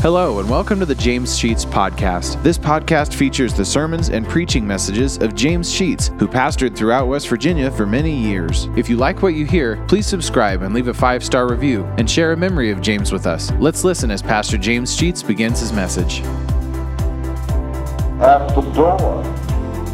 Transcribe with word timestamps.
Hello, 0.00 0.38
and 0.38 0.48
welcome 0.48 0.78
to 0.78 0.86
the 0.86 0.94
James 0.94 1.36
Sheets 1.36 1.64
Podcast. 1.64 2.40
This 2.44 2.56
podcast 2.56 3.14
features 3.14 3.52
the 3.52 3.64
sermons 3.64 4.10
and 4.10 4.24
preaching 4.28 4.64
messages 4.64 5.18
of 5.18 5.34
James 5.34 5.74
Sheets, 5.74 6.12
who 6.20 6.28
pastored 6.28 6.76
throughout 6.76 7.08
West 7.08 7.26
Virginia 7.28 7.68
for 7.68 7.84
many 7.84 8.14
years. 8.14 8.68
If 8.76 8.88
you 8.88 8.96
like 8.96 9.22
what 9.22 9.34
you 9.34 9.44
hear, 9.44 9.84
please 9.88 10.06
subscribe 10.06 10.62
and 10.62 10.72
leave 10.72 10.86
a 10.86 10.94
five 10.94 11.24
star 11.24 11.48
review 11.48 11.82
and 11.98 12.08
share 12.08 12.30
a 12.30 12.36
memory 12.36 12.70
of 12.70 12.80
James 12.80 13.10
with 13.10 13.26
us. 13.26 13.50
Let's 13.58 13.82
listen 13.82 14.12
as 14.12 14.22
Pastor 14.22 14.56
James 14.56 14.94
Sheets 14.94 15.20
begins 15.20 15.58
his 15.58 15.72
message. 15.72 16.20
At 18.20 18.54
the 18.54 18.60
door, 18.72 19.24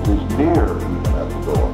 is 0.02 0.36
near 0.36 0.76
even 0.76 1.06
at 1.14 1.30
the 1.30 1.40
door. 1.50 1.72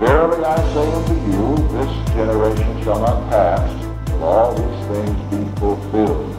Verily 0.00 0.44
I 0.44 0.56
say 0.74 0.90
unto 0.90 1.14
you, 1.30 1.68
this 1.68 2.08
generation 2.14 2.82
shall 2.82 2.98
not 2.98 3.30
pass 3.30 4.06
till 4.06 4.24
all 4.24 4.54
these 4.54 4.86
things 4.88 5.20
be 5.30 5.60
fulfilled. 5.60 6.35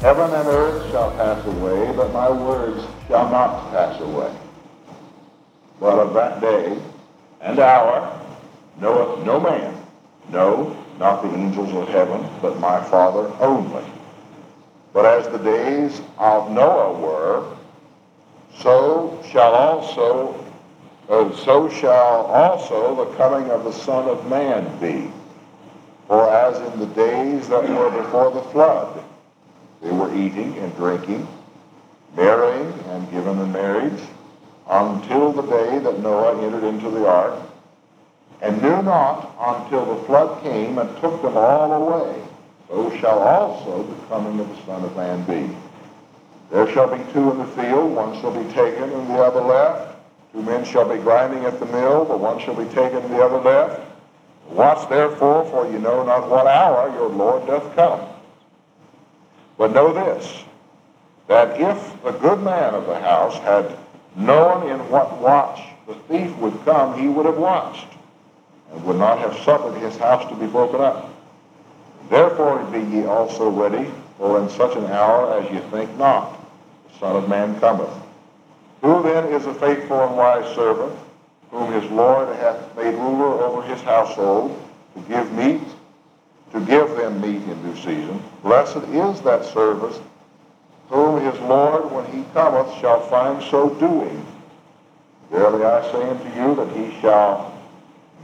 Heaven 0.00 0.32
and 0.32 0.48
earth 0.48 0.90
shall 0.90 1.10
pass 1.10 1.44
away, 1.44 1.92
but 1.94 2.10
my 2.10 2.30
words 2.30 2.86
shall 3.06 3.28
not 3.28 3.70
pass 3.70 4.00
away. 4.00 4.34
But 5.78 5.98
of 5.98 6.14
that 6.14 6.40
day 6.40 6.80
and 7.42 7.58
hour 7.58 8.18
knoweth 8.80 9.26
no 9.26 9.38
man, 9.38 9.76
no, 10.30 10.74
not 10.98 11.22
the 11.22 11.28
angels 11.36 11.74
of 11.74 11.86
heaven, 11.88 12.26
but 12.40 12.58
my 12.60 12.82
Father 12.84 13.30
only. 13.40 13.84
But 14.94 15.04
as 15.04 15.28
the 15.28 15.38
days 15.38 16.00
of 16.16 16.50
Noah 16.50 16.98
were, 16.98 17.56
so 18.56 19.22
shall 19.30 19.54
also, 19.54 20.50
uh, 21.10 21.36
so 21.36 21.68
shall 21.68 22.24
also 22.24 23.04
the 23.04 23.16
coming 23.16 23.50
of 23.50 23.64
the 23.64 23.72
Son 23.72 24.08
of 24.08 24.26
Man 24.30 24.64
be. 24.80 25.12
For 26.06 26.30
as 26.30 26.58
in 26.72 26.80
the 26.80 26.86
days 26.86 27.48
that 27.48 27.68
were 27.68 27.90
before 27.90 28.30
the 28.30 28.42
flood, 28.50 29.04
they 29.82 29.90
were 29.90 30.14
eating 30.14 30.56
and 30.58 30.74
drinking, 30.76 31.26
marrying 32.16 32.72
and 32.88 33.10
given 33.10 33.38
in 33.38 33.52
marriage, 33.52 34.02
until 34.68 35.32
the 35.32 35.42
day 35.42 35.78
that 35.78 36.00
Noah 36.00 36.40
entered 36.42 36.64
into 36.64 36.90
the 36.90 37.08
ark, 37.08 37.40
and 38.42 38.60
knew 38.62 38.82
not 38.82 39.34
until 39.40 39.84
the 39.84 40.02
flood 40.04 40.42
came 40.42 40.78
and 40.78 40.88
took 41.00 41.20
them 41.22 41.36
all 41.36 41.72
away. 41.72 42.22
So 42.68 42.96
shall 42.98 43.18
also 43.18 43.82
the 43.82 44.06
coming 44.06 44.38
of 44.38 44.48
the 44.48 44.62
Son 44.64 44.84
of 44.84 44.96
Man 44.96 45.24
be. 45.24 45.56
There 46.50 46.70
shall 46.72 46.86
be 46.86 47.02
two 47.12 47.30
in 47.30 47.38
the 47.38 47.46
field, 47.46 47.92
one 47.92 48.20
shall 48.20 48.32
be 48.32 48.48
taken 48.52 48.84
and 48.84 49.10
the 49.10 49.22
other 49.22 49.40
left. 49.40 49.96
Two 50.32 50.42
men 50.42 50.64
shall 50.64 50.88
be 50.88 51.00
grinding 51.02 51.44
at 51.44 51.58
the 51.58 51.66
mill, 51.66 52.04
the 52.04 52.16
one 52.16 52.38
shall 52.38 52.54
be 52.54 52.66
taken 52.66 52.98
and 52.98 53.12
the 53.12 53.22
other 53.22 53.38
left. 53.38 53.82
Watch 54.48 54.88
therefore, 54.88 55.44
for 55.46 55.70
you 55.70 55.78
know 55.78 56.04
not 56.04 56.28
what 56.28 56.46
hour 56.46 56.92
your 56.94 57.08
Lord 57.08 57.46
doth 57.46 57.74
come. 57.76 58.00
But 59.60 59.74
know 59.74 59.92
this, 59.92 60.42
that 61.26 61.60
if 61.60 62.02
the 62.02 62.12
good 62.12 62.40
man 62.40 62.72
of 62.72 62.86
the 62.86 62.98
house 62.98 63.36
had 63.40 63.76
known 64.16 64.66
in 64.66 64.78
what 64.88 65.20
watch 65.20 65.60
the 65.86 65.96
thief 66.08 66.34
would 66.38 66.64
come, 66.64 66.98
he 66.98 67.08
would 67.08 67.26
have 67.26 67.36
watched, 67.36 67.88
and 68.72 68.82
would 68.86 68.96
not 68.96 69.18
have 69.18 69.36
suffered 69.44 69.74
his 69.74 69.98
house 69.98 70.26
to 70.30 70.34
be 70.36 70.46
broken 70.46 70.80
up. 70.80 71.12
Therefore 72.08 72.64
be 72.72 72.80
ye 72.80 73.04
also 73.04 73.50
ready, 73.50 73.90
for 74.16 74.40
in 74.40 74.48
such 74.48 74.76
an 74.76 74.86
hour 74.86 75.38
as 75.38 75.52
ye 75.52 75.58
think 75.70 75.94
not, 75.98 76.40
the 76.90 76.98
Son 76.98 77.16
of 77.16 77.28
Man 77.28 77.60
cometh. 77.60 77.92
Who 78.80 79.02
then 79.02 79.26
is 79.26 79.44
a 79.44 79.52
faithful 79.52 80.00
and 80.06 80.16
wise 80.16 80.54
servant, 80.54 80.98
whom 81.50 81.70
his 81.70 81.84
Lord 81.90 82.34
hath 82.36 82.74
made 82.78 82.94
ruler 82.94 83.44
over 83.44 83.60
his 83.60 83.82
household, 83.82 84.58
to 84.94 85.00
give 85.02 85.30
meat 85.32 85.60
to 86.52 86.60
give 86.60 86.88
them 86.96 87.20
meat 87.20 87.42
in 87.42 87.62
due 87.62 87.76
season. 87.76 88.22
Blessed 88.42 88.76
is 88.88 89.20
that 89.22 89.44
servant 89.44 90.00
whom 90.88 91.20
his 91.24 91.38
Lord, 91.42 91.90
when 91.92 92.04
he 92.06 92.24
cometh, 92.32 92.72
shall 92.80 93.00
find 93.08 93.42
so 93.44 93.70
doing. 93.74 94.26
Verily 95.30 95.64
I 95.64 95.82
say 95.92 96.10
unto 96.10 96.28
you 96.36 96.54
that 96.56 96.76
he 96.76 97.00
shall 97.00 97.56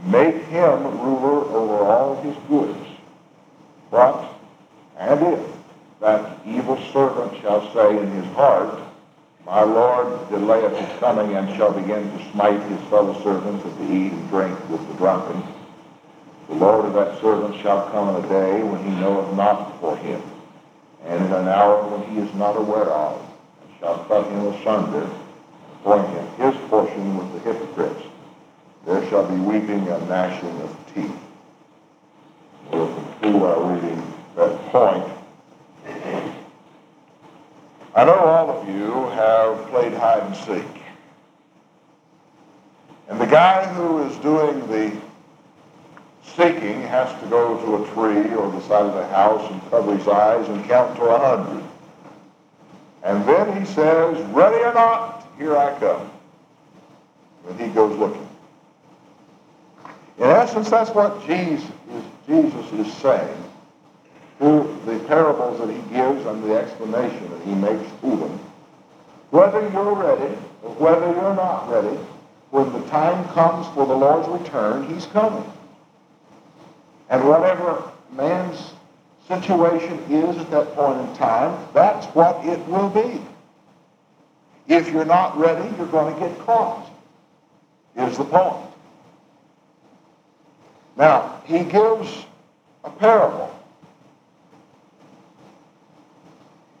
make 0.05 0.35
him 0.35 0.83
ruler 1.01 1.45
over 1.45 1.85
all 1.85 2.21
his 2.21 2.35
goods. 2.49 2.77
But, 3.89 4.33
and 4.97 5.21
if 5.21 5.39
that 6.01 6.39
evil 6.45 6.77
servant 6.91 7.41
shall 7.41 7.73
say 7.73 7.97
in 7.97 8.11
his 8.11 8.25
heart, 8.35 8.79
My 9.45 9.63
Lord 9.63 10.29
delayeth 10.29 10.75
his 10.77 10.99
coming, 10.99 11.35
and 11.35 11.55
shall 11.55 11.71
begin 11.71 12.03
to 12.11 12.31
smite 12.31 12.61
his 12.63 12.81
fellow 12.89 13.13
servants, 13.23 13.63
and 13.63 13.77
to 13.77 13.93
eat 13.93 14.11
and 14.11 14.29
drink 14.29 14.69
with 14.69 14.85
the 14.89 14.93
drunken, 14.95 15.41
the 16.47 16.55
Lord 16.55 16.85
of 16.85 16.93
that 16.93 17.19
servant 17.19 17.59
shall 17.61 17.89
come 17.89 18.15
in 18.15 18.23
a 18.23 18.29
day 18.29 18.63
when 18.63 18.83
he 18.83 18.91
knoweth 19.01 19.35
not 19.35 19.79
for 19.79 19.97
him, 19.97 20.21
and 21.03 21.25
in 21.25 21.31
an 21.33 21.47
hour 21.47 21.85
when 21.87 22.09
he 22.09 22.19
is 22.21 22.33
not 22.35 22.55
aware 22.55 22.89
of, 22.89 23.19
and 23.61 23.79
shall 23.79 23.97
cut 24.05 24.25
him 24.31 24.47
asunder, 24.47 25.01
and 25.01 25.83
bring 25.83 26.05
him 26.05 26.27
his 26.37 26.55
portion 26.69 27.17
with 27.17 27.33
the 27.33 27.39
hypocrites. 27.51 28.03
There 28.85 29.07
shall 29.09 29.27
be 29.27 29.35
weeping 29.35 29.87
and 29.87 30.07
gnashing 30.07 30.61
of 30.61 30.77
teeth. 30.95 31.17
We'll 32.71 32.93
conclude 32.93 33.43
our 33.43 33.73
reading 33.73 34.13
that 34.37 34.57
point. 34.67 35.11
I 37.95 38.05
know 38.05 38.13
all 38.13 38.49
of 38.51 38.69
you 38.69 38.91
have 39.09 39.69
played 39.69 39.93
hide 39.93 40.23
and 40.23 40.35
seek. 40.35 40.81
And 43.09 43.19
the 43.19 43.25
guy 43.25 43.65
who 43.73 44.03
is 44.03 44.15
doing 44.17 44.67
the 44.67 45.06
seeking 46.35 46.81
has 46.83 47.19
to 47.21 47.27
go 47.27 47.57
to 47.57 47.83
a 47.83 47.87
tree 47.93 48.33
or 48.35 48.51
the 48.51 48.61
side 48.61 48.85
of 48.85 48.93
the 48.93 49.07
house 49.07 49.51
and 49.51 49.61
cover 49.69 49.95
his 49.95 50.07
eyes 50.07 50.47
and 50.49 50.63
count 50.65 50.95
to 50.97 51.03
a 51.03 51.19
hundred. 51.19 51.63
And 53.03 53.27
then 53.27 53.59
he 53.59 53.65
says, 53.65 54.17
ready 54.31 54.63
or 54.63 54.73
not, 54.73 55.27
here 55.37 55.57
I 55.57 55.77
come. 55.79 56.11
And 57.47 57.59
he 57.59 57.67
goes 57.67 57.97
looking. 57.97 58.27
In 60.17 60.25
essence, 60.25 60.69
that's 60.69 60.89
what 60.91 61.25
Jesus 61.25 61.63
is, 61.63 62.03
Jesus 62.27 62.71
is 62.73 62.93
saying 62.93 63.43
through 64.39 64.79
the 64.85 64.99
parables 65.07 65.59
that 65.59 65.69
he 65.69 65.81
gives 65.93 66.25
and 66.25 66.43
the 66.43 66.55
explanation 66.55 67.29
that 67.31 67.41
he 67.43 67.53
makes 67.55 67.89
to 68.01 68.09
them. 68.17 68.39
Whether 69.29 69.69
you're 69.69 69.93
ready 69.93 70.35
or 70.63 70.71
whether 70.75 71.07
you're 71.07 71.35
not 71.35 71.69
ready, 71.69 71.97
when 72.51 72.71
the 72.73 72.81
time 72.87 73.27
comes 73.29 73.67
for 73.73 73.85
the 73.85 73.95
Lord's 73.95 74.27
return, 74.27 74.87
he's 74.93 75.05
coming. 75.07 75.43
And 77.09 77.27
whatever 77.27 77.91
man's 78.11 78.73
situation 79.27 79.99
is 80.09 80.37
at 80.37 80.51
that 80.51 80.73
point 80.75 80.99
in 81.07 81.15
time, 81.15 81.67
that's 81.73 82.05
what 82.07 82.45
it 82.45 82.59
will 82.67 82.89
be. 82.89 83.21
If 84.67 84.91
you're 84.91 85.05
not 85.05 85.37
ready, 85.37 85.63
you're 85.77 85.87
going 85.87 86.13
to 86.13 86.19
get 86.19 86.37
caught, 86.39 86.89
is 87.95 88.17
the 88.17 88.25
point. 88.25 88.65
Now, 90.97 91.41
he 91.45 91.63
gives 91.63 92.25
a 92.83 92.89
parable. 92.89 93.53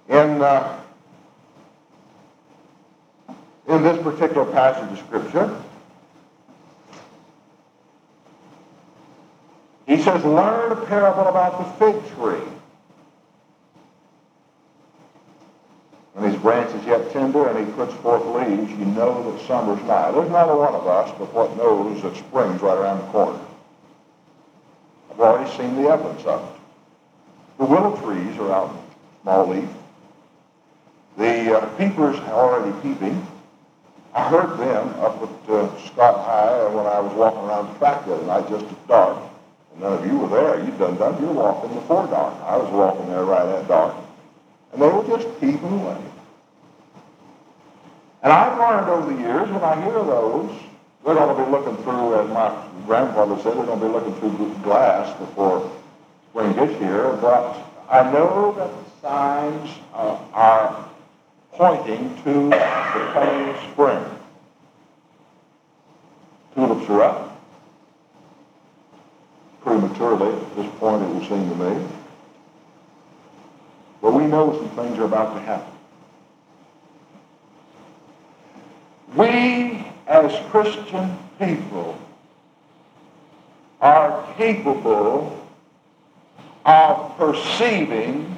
In, 0.09 0.41
uh, 0.41 0.79
in 3.67 3.83
this 3.83 4.01
particular 4.01 4.49
passage 4.51 4.91
of 4.91 5.05
Scripture, 5.05 5.63
He 9.87 9.97
says, 9.97 10.23
learn 10.25 10.73
a 10.73 10.85
parable 10.85 11.27
about 11.27 11.57
the 11.59 11.85
fig 11.85 12.15
tree. 12.15 12.45
When 16.13 16.29
his 16.29 16.41
branch 16.41 16.75
is 16.75 16.85
yet 16.85 17.11
tender 17.13 17.47
and 17.47 17.65
he 17.65 17.73
puts 17.73 17.93
forth 17.95 18.25
leaves, 18.25 18.69
you 18.71 18.85
know 18.85 19.31
that 19.31 19.47
summer's 19.47 19.81
nigh. 19.83 20.11
There's 20.11 20.29
not 20.29 20.49
a 20.49 20.55
one 20.55 20.75
of 20.75 20.87
us 20.87 21.15
but 21.17 21.33
what 21.33 21.55
knows 21.55 22.01
that 22.01 22.17
spring's 22.17 22.61
right 22.61 22.77
around 22.77 22.99
the 22.99 23.11
corner. 23.11 23.39
I've 25.11 25.19
already 25.19 25.49
seen 25.51 25.75
the 25.81 25.89
evidence 25.89 26.25
of 26.25 26.43
it. 26.43 26.61
The 27.59 27.65
willow 27.65 27.95
trees 27.97 28.37
are 28.39 28.51
out 28.51 28.75
small 29.21 29.47
leaf. 29.47 29.69
The 31.17 31.61
uh, 31.61 31.65
peepers 31.77 32.17
are 32.19 32.33
already 32.33 32.77
peeping. 32.81 33.25
I 34.13 34.27
heard 34.27 34.57
them 34.57 34.89
up 34.99 35.21
at 35.21 35.49
uh, 35.49 35.77
Scott 35.87 36.25
High 36.25 36.67
when 36.73 36.85
I 36.85 36.99
was 36.99 37.13
walking 37.13 37.41
around 37.41 37.71
the 37.71 37.79
track 37.79 38.05
the 38.05 38.15
other 38.15 38.25
night 38.25 38.49
just 38.49 38.65
at 38.65 38.87
dark. 38.87 39.17
None 39.79 39.93
of 39.93 40.05
you 40.05 40.17
were 40.17 40.29
there. 40.29 40.63
You 40.63 40.71
done 40.71 40.97
done 40.97 41.21
your 41.21 41.33
walking 41.33 41.73
before 41.73 42.07
dark. 42.07 42.33
I 42.43 42.57
was 42.57 42.71
walking 42.71 43.07
there 43.07 43.23
right 43.23 43.47
at 43.47 43.67
dark. 43.67 43.95
And 44.73 44.81
they 44.81 44.87
were 44.87 45.05
just 45.05 45.27
peeping 45.39 45.79
away. 45.79 46.01
And 48.23 48.33
I've 48.33 48.57
learned 48.57 48.89
over 48.89 49.13
the 49.13 49.19
years, 49.21 49.49
when 49.49 49.63
I 49.63 49.79
hear 49.81 49.93
those, 49.93 50.51
they're 51.05 51.13
going 51.13 51.37
to 51.37 51.45
be 51.45 51.51
looking 51.51 51.77
through, 51.83 52.19
as 52.19 52.29
my 52.29 52.67
grandfather 52.85 53.37
said, 53.41 53.55
they're 53.55 53.65
going 53.65 53.79
to 53.79 53.85
be 53.85 53.91
looking 53.91 54.15
through 54.15 54.55
glass 54.63 55.17
before 55.19 55.71
spring 56.31 56.53
gets 56.53 56.77
here. 56.79 57.13
But 57.21 57.63
I 57.89 58.11
know 58.11 58.53
that 58.57 58.69
the 58.69 59.07
signs 59.07 59.69
uh, 59.93 60.17
are 60.33 60.89
pointing 61.53 62.15
to 62.23 62.49
the 62.49 63.09
coming 63.13 63.55
spring. 63.71 64.03
Tulips 66.55 66.89
are 66.89 67.03
up 67.03 67.26
prematurely 69.67 70.33
at 70.33 70.55
this 70.55 70.71
point, 70.79 71.03
it 71.03 71.09
would 71.09 71.27
seem 71.27 71.49
to 71.49 71.55
me. 71.55 71.87
but 74.01 74.13
we 74.13 74.25
know 74.25 74.55
some 74.55 74.69
things 74.69 74.97
are 74.97 75.03
about 75.03 75.33
to 75.33 75.41
happen. 75.41 75.73
We, 79.13 79.85
as 80.07 80.31
Christian 80.49 81.17
people, 81.37 81.97
are 83.81 84.33
capable 84.37 85.45
of 86.65 87.17
perceiving 87.17 88.37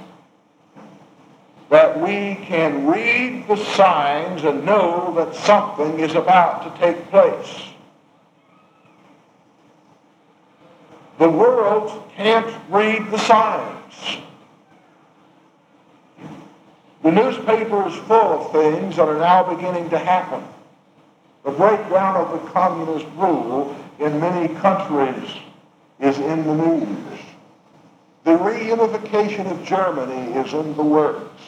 that 1.69 2.01
we 2.01 2.43
can 2.43 2.87
read 2.87 3.47
the 3.47 3.57
signs 3.75 4.43
and 4.45 4.65
know 4.65 5.13
that 5.15 5.35
something 5.35 5.99
is 5.99 6.15
about 6.15 6.63
to 6.63 6.81
take 6.81 7.07
place. 7.11 7.69
The 11.19 11.29
world 11.29 12.09
can't 12.15 12.49
read 12.69 13.11
the 13.11 13.17
signs. 13.17 14.19
The 17.03 17.11
newspaper 17.11 17.87
is 17.89 17.95
full 18.07 18.15
of 18.15 18.51
things 18.53 18.95
that 18.95 19.07
are 19.07 19.19
now 19.19 19.53
beginning 19.53 19.89
to 19.89 19.97
happen. 19.97 20.41
The 21.43 21.51
breakdown 21.51 22.15
of 22.15 22.31
the 22.31 22.49
communist 22.51 23.05
rule 23.17 23.75
in 23.99 24.19
many 24.19 24.53
countries 24.55 25.29
is 25.99 26.17
in 26.19 26.45
the 26.45 26.55
news. 26.55 27.19
The 28.23 28.37
reunification 28.37 29.51
of 29.51 29.65
Germany 29.65 30.33
is 30.39 30.53
in 30.53 30.73
the 30.77 30.83
works 30.83 31.41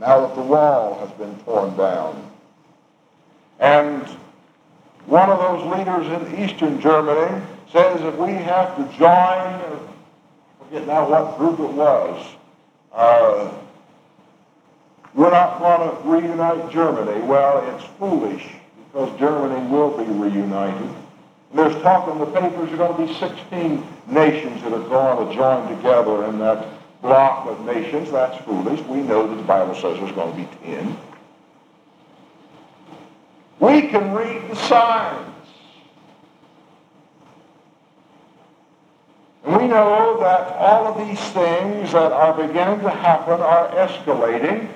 now 0.00 0.26
that 0.26 0.34
the 0.34 0.42
wall 0.42 0.98
has 1.00 1.10
been 1.12 1.38
torn 1.40 1.76
down. 1.76 2.30
And 3.60 4.06
one 5.06 5.28
of 5.28 5.38
those 5.38 5.78
leaders 5.78 6.06
in 6.06 6.44
eastern 6.44 6.80
Germany 6.80 7.42
says 7.74 8.00
if 8.02 8.14
we 8.18 8.32
have 8.32 8.76
to 8.76 8.84
join, 8.96 9.08
I 9.10 9.78
forget 10.60 10.86
now 10.86 11.10
what 11.10 11.36
group 11.36 11.58
it 11.58 11.72
was, 11.72 12.24
uh, 12.92 13.52
we're 15.12 15.32
not 15.32 15.58
going 15.58 15.90
to 15.90 16.08
reunite 16.08 16.70
Germany. 16.70 17.20
Well, 17.22 17.68
it's 17.74 17.84
foolish 17.98 18.46
because 18.92 19.18
Germany 19.18 19.68
will 19.72 19.90
be 19.98 20.04
reunited. 20.04 20.88
And 21.50 21.58
there's 21.58 21.74
talk 21.82 22.08
in 22.12 22.18
the 22.18 22.26
papers 22.26 22.70
there 22.70 22.80
are 22.80 22.94
going 22.94 23.08
to 23.08 23.12
be 23.12 23.18
16 23.18 23.84
nations 24.06 24.62
that 24.62 24.72
are 24.72 24.88
going 24.88 25.28
to 25.28 25.34
join 25.34 25.76
together 25.76 26.26
in 26.26 26.38
that 26.38 26.68
block 27.02 27.48
of 27.48 27.60
nations. 27.66 28.12
That's 28.12 28.40
foolish. 28.44 28.80
We 28.82 28.98
know 28.98 29.26
that 29.26 29.34
the 29.34 29.42
Bible 29.42 29.74
says 29.74 29.98
there's 29.98 30.12
going 30.12 30.30
to 30.30 30.48
be 30.48 30.66
10. 30.66 30.96
We 33.58 33.88
can 33.88 34.14
read 34.14 34.48
the 34.48 34.54
signs. 34.54 35.32
And 39.33 39.33
we 39.44 39.68
know 39.68 40.18
that 40.20 40.52
all 40.56 40.86
of 40.86 41.06
these 41.06 41.20
things 41.30 41.92
that 41.92 42.12
are 42.12 42.32
beginning 42.34 42.80
to 42.80 42.90
happen 42.90 43.40
are 43.40 43.68
escalating. 43.70 44.70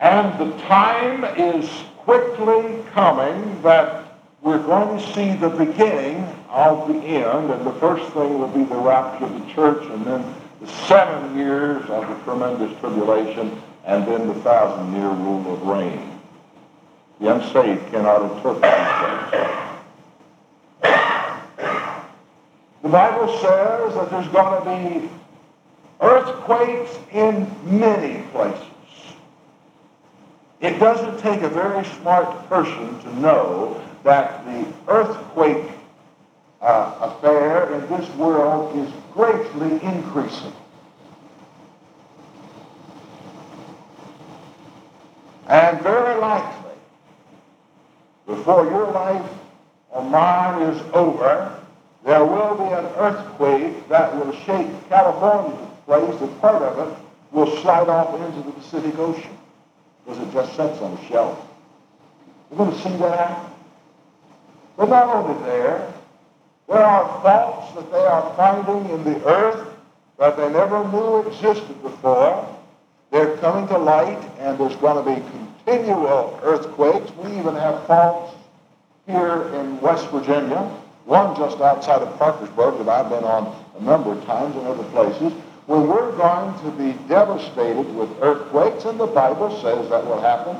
And 0.00 0.36
the 0.40 0.56
time 0.62 1.24
is 1.38 1.70
quickly 1.98 2.82
coming 2.92 3.62
that 3.62 4.18
we're 4.40 4.58
going 4.58 4.98
to 4.98 5.12
see 5.12 5.36
the 5.36 5.48
beginning 5.48 6.26
of 6.48 6.88
the 6.88 6.94
end, 6.94 7.50
and 7.52 7.64
the 7.64 7.72
first 7.74 8.12
thing 8.12 8.40
will 8.40 8.48
be 8.48 8.64
the 8.64 8.74
rapture 8.74 9.24
of 9.24 9.32
the 9.32 9.52
church, 9.52 9.84
and 9.92 10.04
then 10.04 10.34
the 10.60 10.66
seven 10.66 11.38
years 11.38 11.88
of 11.88 12.08
the 12.08 12.24
tremendous 12.24 12.76
tribulation, 12.80 13.62
and 13.84 14.04
then 14.08 14.26
the 14.26 14.34
thousand-year 14.34 15.08
rule 15.08 15.52
of 15.54 15.62
reign. 15.62 16.20
The 17.20 17.32
unsaved 17.36 17.88
cannot 17.92 18.22
interpret 18.22 18.62
these 18.62 19.40
things. 19.40 19.71
The 22.82 22.88
Bible 22.88 23.28
says 23.38 23.94
that 23.94 24.10
there's 24.10 24.26
going 24.28 24.64
to 24.64 25.00
be 25.00 25.08
earthquakes 26.00 26.98
in 27.12 27.48
many 27.64 28.22
places. 28.32 28.66
It 30.60 30.78
doesn't 30.80 31.20
take 31.20 31.42
a 31.42 31.48
very 31.48 31.84
smart 31.84 32.48
person 32.48 32.98
to 33.02 33.20
know 33.20 33.80
that 34.02 34.44
the 34.44 34.66
earthquake 34.88 35.70
uh, 36.60 36.94
affair 37.00 37.72
in 37.74 37.88
this 37.88 38.08
world 38.16 38.76
is 38.76 38.92
greatly 39.12 39.72
increasing. 39.84 40.52
And 45.48 45.80
very 45.82 46.20
likely, 46.20 46.72
before 48.26 48.64
your 48.64 48.90
life 48.90 49.30
or 49.90 50.02
mine 50.04 50.62
is 50.62 50.82
over, 50.94 51.61
there 52.04 52.24
will 52.24 52.56
be 52.56 52.74
an 52.74 52.86
earthquake 52.96 53.88
that 53.88 54.14
will 54.16 54.32
shake 54.32 54.68
California 54.88 55.68
place, 55.86 56.20
and 56.20 56.40
part 56.40 56.62
of 56.62 56.88
it 56.88 56.98
will 57.30 57.56
slide 57.62 57.88
off 57.88 58.14
into 58.20 58.42
the 58.42 58.52
Pacific 58.52 58.98
Ocean 58.98 59.38
because 60.04 60.20
it 60.22 60.32
just 60.32 60.56
sits 60.56 60.78
on 60.80 60.92
a 60.92 61.08
shelf. 61.08 61.38
We're 62.50 62.58
going 62.58 62.72
to 62.72 62.78
see 62.78 62.96
that 62.96 63.18
happen. 63.18 63.52
But 64.76 64.88
not 64.88 65.14
only 65.14 65.42
there, 65.44 65.92
there 66.68 66.82
are 66.82 67.22
faults 67.22 67.74
that 67.74 67.90
they 67.92 68.04
are 68.04 68.34
finding 68.34 68.90
in 68.90 69.04
the 69.04 69.24
earth 69.26 69.68
that 70.18 70.36
they 70.36 70.50
never 70.50 70.86
knew 70.88 71.20
existed 71.28 71.82
before. 71.82 72.48
They're 73.10 73.36
coming 73.38 73.68
to 73.68 73.78
light, 73.78 74.18
and 74.38 74.58
there's 74.58 74.76
going 74.76 75.04
to 75.04 75.14
be 75.14 75.22
continual 75.64 76.38
earthquakes. 76.42 77.10
We 77.16 77.38
even 77.38 77.54
have 77.54 77.86
faults 77.86 78.34
here 79.06 79.48
in 79.54 79.80
West 79.80 80.08
Virginia, 80.08 80.70
one 81.04 81.36
just 81.36 81.60
outside 81.60 82.02
of 82.02 82.18
Parkersburg 82.18 82.78
that 82.78 82.88
I've 82.88 83.08
been 83.08 83.24
on 83.24 83.54
a 83.78 83.82
number 83.82 84.12
of 84.12 84.24
times 84.24 84.54
in 84.56 84.66
other 84.66 84.84
places, 84.90 85.32
where 85.66 85.80
we're 85.80 86.16
going 86.16 86.58
to 86.64 86.70
be 86.76 86.98
devastated 87.08 87.94
with 87.94 88.10
earthquakes, 88.20 88.84
and 88.84 88.98
the 88.98 89.06
Bible 89.06 89.50
says 89.62 89.88
that 89.90 90.04
will 90.04 90.20
happen. 90.20 90.56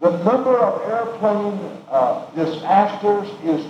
The 0.00 0.10
number 0.24 0.58
of 0.58 0.82
airplane 0.90 1.58
uh, 1.88 2.26
disasters 2.34 3.28
is 3.44 3.64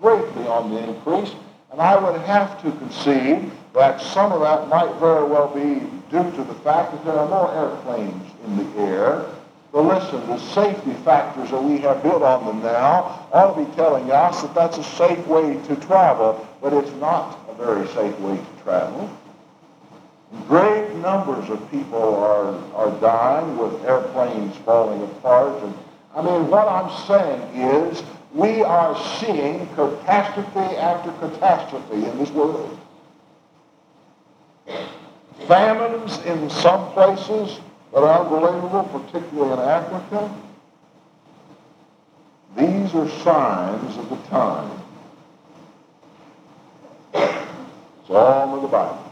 greatly 0.00 0.46
on 0.48 0.70
the 0.70 0.82
increase, 0.88 1.32
and 1.70 1.80
I 1.80 1.96
would 1.96 2.20
have 2.22 2.60
to 2.62 2.72
concede 2.72 3.50
that 3.72 4.00
some 4.00 4.32
of 4.32 4.40
that 4.40 4.68
might 4.68 4.92
very 4.98 5.24
well 5.28 5.48
be 5.54 5.80
due 6.10 6.30
to 6.32 6.44
the 6.44 6.54
fact 6.64 6.92
that 6.92 7.04
there 7.04 7.14
are 7.14 7.28
more 7.28 7.54
airplanes 7.54 8.32
in 8.44 8.56
the 8.56 8.80
air. 8.80 9.26
But 9.72 9.82
listen, 9.82 10.26
the 10.26 10.38
safety 10.38 10.92
factors 11.04 11.50
that 11.50 11.62
we 11.62 11.78
have 11.78 12.02
built 12.02 12.22
on 12.22 12.46
them 12.46 12.62
now 12.62 13.26
ought 13.32 13.54
to 13.54 13.64
be 13.64 13.76
telling 13.76 14.10
us 14.10 14.42
that 14.42 14.54
that's 14.54 14.78
a 14.78 14.84
safe 14.84 15.26
way 15.26 15.60
to 15.66 15.76
travel, 15.76 16.46
but 16.62 16.72
it's 16.72 16.92
not 16.92 17.38
a 17.48 17.54
very 17.54 17.86
safe 17.88 18.18
way 18.20 18.36
to 18.36 18.62
travel. 18.62 19.10
Great 20.48 20.94
numbers 20.96 21.48
of 21.50 21.70
people 21.70 22.16
are, 22.16 22.54
are 22.74 22.90
dying 23.00 23.56
with 23.58 23.84
airplanes 23.84 24.56
falling 24.58 25.02
apart. 25.02 25.62
And 25.62 25.74
I 26.14 26.22
mean, 26.22 26.48
what 26.48 26.66
I'm 26.68 26.90
saying 27.06 27.42
is 27.54 28.02
we 28.34 28.62
are 28.62 28.96
seeing 29.18 29.66
catastrophe 29.74 30.76
after 30.76 31.12
catastrophe 31.12 32.04
in 32.06 32.18
this 32.18 32.30
world. 32.30 32.78
Famines 35.46 36.18
in 36.24 36.50
some 36.50 36.92
places 36.92 37.60
are 37.96 38.24
unbelievable, 38.24 38.84
particularly 38.84 39.52
in 39.52 39.58
Africa. 39.58 40.34
These 42.56 42.94
are 42.94 43.08
signs 43.22 43.96
of 43.96 44.10
the 44.10 44.16
time. 44.28 44.70
It's 47.14 48.10
all 48.10 48.56
in 48.56 48.62
the 48.62 48.68
Bible. 48.68 49.02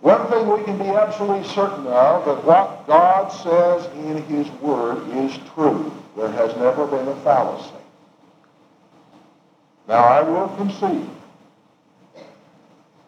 One 0.00 0.26
thing 0.28 0.48
we 0.48 0.62
can 0.62 0.78
be 0.78 0.84
absolutely 0.84 1.48
certain 1.48 1.86
of, 1.88 2.24
that 2.26 2.44
what 2.44 2.86
God 2.86 3.28
says 3.28 3.86
in 3.96 4.22
his 4.24 4.48
word 4.60 5.02
is 5.10 5.36
true. 5.54 5.92
There 6.16 6.30
has 6.30 6.56
never 6.56 6.86
been 6.86 7.08
a 7.08 7.16
fallacy. 7.16 7.70
Now, 9.88 10.04
I 10.04 10.22
will 10.22 10.48
concede 10.56 11.08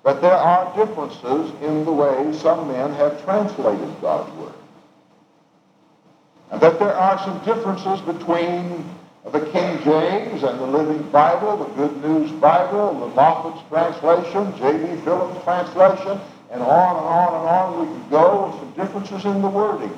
that 0.08 0.22
there 0.22 0.32
are 0.32 0.74
differences 0.74 1.52
in 1.60 1.84
the 1.84 1.92
way 1.92 2.32
some 2.32 2.66
men 2.68 2.94
have 2.94 3.22
translated 3.24 3.94
God's 4.00 4.32
word. 4.38 4.54
And 6.50 6.58
that 6.62 6.78
there 6.78 6.94
are 6.94 7.18
some 7.18 7.44
differences 7.44 8.00
between 8.00 8.88
the 9.30 9.40
King 9.52 9.82
James 9.84 10.44
and 10.44 10.58
the 10.60 10.66
Living 10.66 11.02
Bible, 11.10 11.58
the 11.58 11.66
Good 11.74 12.02
News 12.02 12.30
Bible, 12.40 12.98
the 13.00 13.14
Moffatt's 13.14 13.68
translation, 13.68 14.56
J.B. 14.56 15.02
Phillips' 15.02 15.44
translation, 15.44 16.18
and 16.52 16.62
on 16.62 16.96
and 16.96 17.06
on 17.06 17.34
and 17.34 17.46
on 17.46 17.80
we 17.80 17.94
could 17.94 18.10
go 18.10 18.46
with 18.46 18.60
some 18.60 18.72
differences 18.86 19.26
in 19.26 19.42
the 19.42 19.48
wording. 19.48 19.92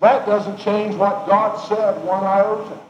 That 0.00 0.26
doesn't 0.26 0.58
change 0.58 0.96
what 0.96 1.28
God 1.28 1.54
said 1.68 2.04
one 2.04 2.24
iota. 2.24 2.80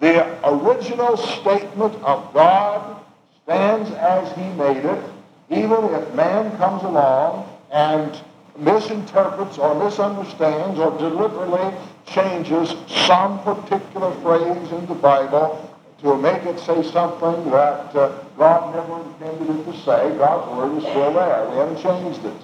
The 0.00 0.48
original 0.48 1.18
statement 1.18 1.94
of 2.02 2.32
God 2.32 3.04
stands 3.44 3.90
as 3.90 4.32
he 4.32 4.44
made 4.52 4.84
it, 4.84 5.04
even 5.50 5.84
if 5.94 6.14
man 6.14 6.56
comes 6.56 6.82
along 6.84 7.46
and 7.70 8.18
misinterprets 8.56 9.58
or 9.58 9.74
misunderstands 9.74 10.78
or 10.78 10.96
deliberately 10.98 11.76
changes 12.06 12.74
some 13.06 13.42
particular 13.42 14.10
phrase 14.22 14.72
in 14.72 14.86
the 14.86 14.94
Bible 14.94 15.66
to 16.00 16.16
make 16.16 16.44
it 16.44 16.58
say 16.60 16.82
something 16.82 17.50
that 17.50 17.94
uh, 17.94 18.24
God 18.38 18.74
never 18.74 19.02
intended 19.02 19.54
it 19.54 19.64
to 19.70 19.78
say. 19.80 20.16
God's 20.16 20.56
word 20.56 20.78
is 20.78 20.84
still 20.84 21.12
there. 21.12 21.46
We 21.50 21.56
haven't 21.56 21.82
changed 21.82 22.24
it. 22.24 22.42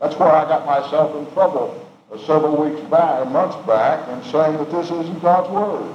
That's 0.00 0.16
where 0.18 0.30
I 0.30 0.48
got 0.48 0.64
myself 0.64 1.14
in 1.14 1.30
trouble 1.34 1.89
Uh, 2.10 2.18
several 2.18 2.56
weeks 2.56 2.80
back, 2.88 3.28
months 3.28 3.56
back, 3.66 4.06
and 4.08 4.24
saying 4.32 4.56
that 4.56 4.70
this 4.70 4.86
isn't 4.86 5.22
God's 5.22 5.48
word. 5.50 5.94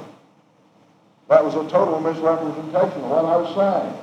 That 1.27 1.43
was 1.43 1.55
a 1.55 1.69
total 1.69 1.99
misrepresentation 1.99 3.03
of 3.03 3.09
what 3.09 3.25
I 3.25 3.37
was 3.37 3.55
saying. 3.55 4.01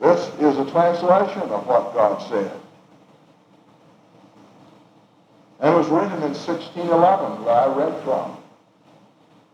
This 0.00 0.28
is 0.40 0.58
a 0.58 0.70
translation 0.70 1.42
of 1.50 1.66
what 1.66 1.94
God 1.94 2.18
said. 2.28 2.60
And 5.60 5.74
it 5.74 5.76
was 5.76 5.86
written 5.88 6.22
in 6.22 6.34
1611 6.34 7.44
that 7.44 7.50
I 7.50 7.66
read 7.74 8.04
from. 8.04 8.36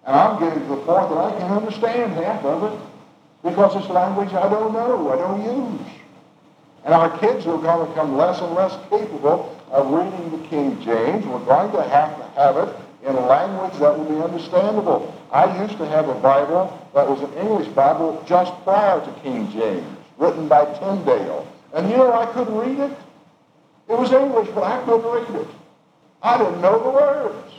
And 0.07 0.17
I'm 0.17 0.41
getting 0.41 0.63
to 0.63 0.69
the 0.69 0.77
point 0.77 1.09
that 1.11 1.19
I 1.19 1.39
can't 1.39 1.53
understand 1.53 2.13
half 2.15 2.45
of 2.45 2.73
it 2.73 2.81
because 3.43 3.77
it's 3.77 3.91
language 3.91 4.33
I 4.33 4.49
don't 4.49 4.73
know, 4.73 5.13
I 5.13 5.17
don't 5.17 5.45
use. 5.45 5.87
And 6.85 6.95
our 6.95 7.19
kids 7.19 7.47
are 7.47 7.59
going 7.59 7.87
to 7.87 7.93
become 7.93 8.17
less 8.17 8.41
and 8.41 8.55
less 8.55 8.73
capable 8.89 9.60
of 9.71 9.91
reading 9.91 10.31
the 10.31 10.49
King 10.49 10.81
James. 10.83 11.25
We're 11.27 11.45
going 11.45 11.73
to 11.73 11.83
have 11.83 12.17
to 12.17 12.25
have 12.41 12.57
it 12.57 12.77
in 13.03 13.15
a 13.15 13.27
language 13.27 13.79
that 13.79 13.97
will 13.97 14.05
be 14.05 14.21
understandable. 14.21 15.15
I 15.33 15.63
used 15.63 15.79
to 15.79 15.87
have 15.87 16.09
a 16.09 16.15
Bible 16.15 16.77
that 16.95 17.09
was 17.09 17.21
an 17.23 17.33
English 17.35 17.69
Bible 17.69 18.23
just 18.27 18.53
prior 18.65 19.01
to 19.01 19.21
King 19.23 19.51
James, 19.51 19.87
written 20.19 20.49
by 20.49 20.65
Tyndale. 20.79 21.47
And 21.73 21.89
you 21.89 21.97
know, 21.97 22.13
I 22.13 22.27
couldn't 22.27 22.57
read 22.57 22.79
it. 22.79 22.97
It 23.89 23.99
was 23.99 24.13
English, 24.13 24.49
but 24.55 24.65
I 24.65 24.83
couldn't 24.85 25.11
read 25.11 25.43
it. 25.43 25.49
I 26.23 26.39
didn't 26.39 26.61
know 26.61 26.83
the 26.83 26.91
words. 26.91 27.53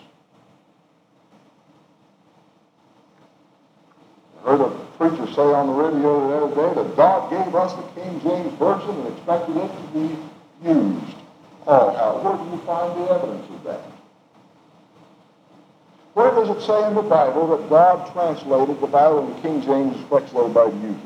I 4.40 4.50
heard 4.50 4.62
a 4.62 4.70
preacher 4.98 5.32
say 5.34 5.42
on 5.42 5.68
the 5.68 5.74
radio 5.74 6.28
the 6.28 6.46
other 6.46 6.56
day 6.56 6.82
that 6.82 6.96
God 6.96 7.30
gave 7.30 7.56
us 7.56 7.74
the 7.74 8.02
King 8.02 8.22
James 8.22 8.54
Version 8.60 8.90
and 8.90 9.08
expected 9.18 9.58
it 9.58 9.68
to 9.68 9.88
be 9.94 10.70
used. 10.70 11.21
Where 11.66 12.38
do 12.38 12.44
you 12.52 12.58
find 12.66 13.00
the 13.00 13.12
evidence 13.14 13.50
of 13.50 13.64
that? 13.66 13.82
Where 16.14 16.32
does 16.32 16.50
it 16.50 16.62
say 16.66 16.88
in 16.88 16.96
the 16.96 17.04
Bible 17.04 17.56
that 17.56 17.70
God 17.70 18.12
translated 18.12 18.82
the 18.82 18.88
Bible 18.88 19.28
in 19.28 19.34
the 19.34 19.42
King 19.42 19.62
James 19.62 19.96
expects 20.02 20.34
everybody 20.36 20.72
to 20.72 20.78
use 20.78 20.98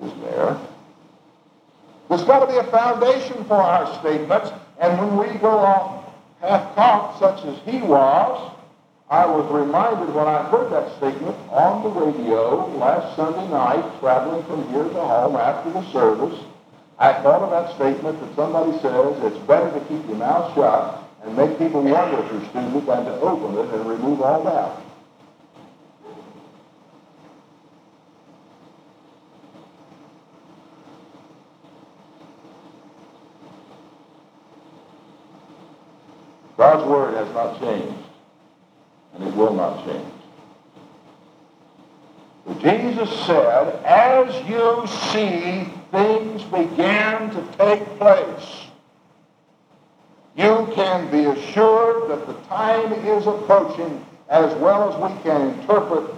it? 0.00 0.06
Is 0.06 0.12
there? 0.22 0.58
There's 2.08 2.24
got 2.24 2.40
to 2.40 2.46
be 2.46 2.56
a 2.56 2.64
foundation 2.70 3.44
for 3.44 3.54
our 3.54 3.86
statements, 4.00 4.50
and 4.80 4.98
when 4.98 5.16
we 5.18 5.38
go 5.38 5.50
off 5.50 6.06
half-cocked 6.40 7.18
such 7.18 7.44
as 7.44 7.58
he 7.66 7.82
was, 7.82 8.52
I 9.10 9.26
was 9.26 9.50
reminded 9.50 10.14
when 10.14 10.28
I 10.28 10.48
heard 10.50 10.70
that 10.70 10.96
statement 10.96 11.36
on 11.50 11.82
the 11.82 11.88
radio 11.90 12.68
last 12.78 13.16
Sunday 13.16 13.48
night, 13.48 13.82
traveling 13.98 14.44
from 14.44 14.68
here 14.70 14.84
to 14.84 15.02
home 15.02 15.34
after 15.34 15.72
the 15.72 15.82
service. 15.90 16.38
I 16.96 17.14
thought 17.14 17.42
of 17.42 17.50
that 17.50 17.74
statement 17.74 18.20
that 18.20 18.36
somebody 18.36 18.70
says 18.78 19.18
it's 19.24 19.46
better 19.48 19.68
to 19.72 19.80
keep 19.86 20.06
your 20.06 20.16
mouth 20.16 20.54
shut 20.54 21.02
and 21.24 21.36
make 21.36 21.58
people 21.58 21.82
wonder 21.82 22.22
if 22.22 22.30
you're 22.30 22.44
stupid 22.50 22.86
than 22.86 23.04
to 23.04 23.20
open 23.20 23.58
it 23.58 23.74
and 23.74 23.90
remove 23.90 24.20
all 24.22 24.44
doubt. 24.44 24.80
God's 36.56 36.86
word 36.88 37.14
has 37.16 37.34
not 37.34 37.58
changed, 37.58 38.09
and 39.20 39.28
it 39.28 39.36
will 39.36 39.54
not 39.54 39.84
change. 39.84 40.12
But 42.46 42.58
Jesus 42.60 43.26
said, 43.26 43.84
as 43.84 44.48
you 44.48 44.86
see 45.12 45.70
things 45.90 46.42
begin 46.44 47.30
to 47.30 47.44
take 47.58 47.84
place, 47.98 48.66
you 50.36 50.68
can 50.74 51.10
be 51.10 51.24
assured 51.24 52.10
that 52.10 52.26
the 52.26 52.34
time 52.48 52.92
is 52.92 53.26
approaching 53.26 54.04
as 54.30 54.54
well 54.56 54.90
as 54.90 55.12
we 55.12 55.22
can 55.22 55.58
interpret 55.58 56.08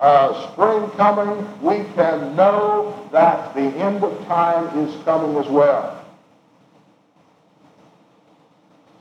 uh, 0.00 0.52
spring 0.52 0.90
coming, 0.92 1.62
we 1.62 1.84
can 1.94 2.34
know 2.34 3.08
that 3.12 3.54
the 3.54 3.60
end 3.60 4.02
of 4.02 4.26
time 4.26 4.66
is 4.78 5.02
coming 5.04 5.36
as 5.36 5.46
well. 5.48 6.04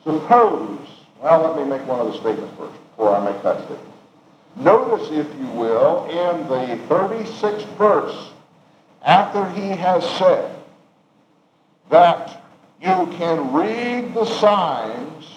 Suppose, 0.03 0.87
well, 1.21 1.41
let 1.41 1.57
me 1.57 1.69
make 1.69 1.85
one 1.87 1.99
other 1.99 2.17
statement 2.17 2.57
first 2.57 2.75
before 2.99 3.15
I 3.15 3.31
make 3.31 3.41
that 3.43 3.59
statement. 3.59 3.95
Notice, 4.57 5.07
if 5.11 5.39
you 5.39 5.47
will, 5.47 6.05
in 6.09 6.45
the 6.49 6.75
36th 6.93 7.77
verse, 7.77 8.31
after 9.03 9.49
he 9.51 9.69
has 9.69 10.03
said 10.17 10.53
that 11.89 12.43
you 12.81 13.07
can 13.17 13.53
read 13.53 14.13
the 14.13 14.25
signs 14.25 15.29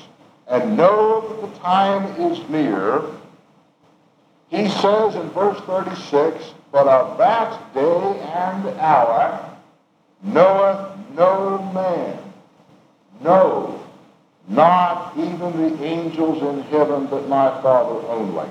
and 0.49 0.77
know 0.77 1.21
that 1.29 1.41
the 1.41 1.59
time 1.61 2.21
is 2.21 2.49
near, 2.49 3.01
he 4.51 4.69
says 4.69 5.15
in 5.15 5.31
verse 5.31 5.61
36, 5.61 6.55
But 6.73 6.89
of 6.89 7.17
that 7.19 7.75
day 7.75 8.21
and 8.35 8.81
hour 8.81 9.57
knoweth 10.21 10.99
no 11.15 11.63
man, 11.73 12.19
no 13.21 13.83
not 14.49 15.17
even 15.17 15.39
the 15.39 15.85
angels 15.85 16.43
in 16.43 16.63
heaven, 16.65 17.07
but 17.07 17.29
my 17.29 17.49
Father 17.63 18.07
only. 18.09 18.49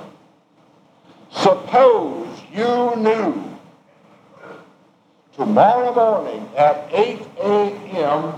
Suppose 1.31 2.27
you 2.53 2.95
knew 2.97 3.57
tomorrow 5.35 5.93
morning 5.93 6.47
at 6.57 6.87
8 6.91 7.21
a.m. 7.41 8.33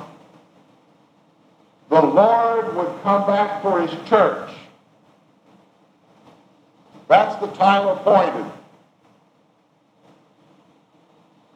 the 1.89 2.01
Lord 2.01 2.75
would 2.75 3.03
come 3.03 3.25
back 3.25 3.61
for 3.61 3.81
his 3.81 3.91
church. 4.07 4.51
That's 7.07 7.35
the 7.41 7.47
time 7.47 7.87
appointed. 7.87 8.51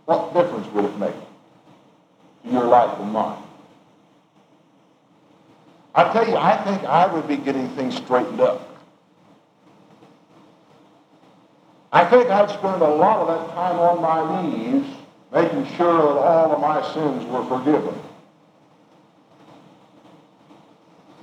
What 0.06 0.34
difference 0.34 0.68
would 0.74 0.86
it 0.86 0.98
make 0.98 1.16
to 2.44 2.50
your 2.52 2.66
life 2.66 3.00
and 3.00 3.12
mine? 3.12 3.47
I 5.98 6.14
tell 6.14 6.28
you, 6.28 6.36
I 6.38 6.56
think 6.58 6.84
I 6.84 7.12
would 7.12 7.28
be 7.28 7.38
getting 7.38 7.68
things 7.70 7.96
straightened 7.98 8.40
up. 8.40 8.62
I 11.92 12.06
think 12.06 12.30
I'd 12.30 12.52
spend 12.52 12.84
a 12.84 12.88
lot 12.88 13.22
of 13.22 13.28
that 13.30 13.56
time 13.56 13.80
on 13.80 14.00
my 14.00 14.44
knees 14.44 14.86
making 15.34 15.66
sure 15.76 16.14
that 16.14 16.20
all 16.20 16.52
of 16.52 16.60
my 16.60 16.84
sins 16.94 17.26
were 17.26 17.44
forgiven. 17.46 18.00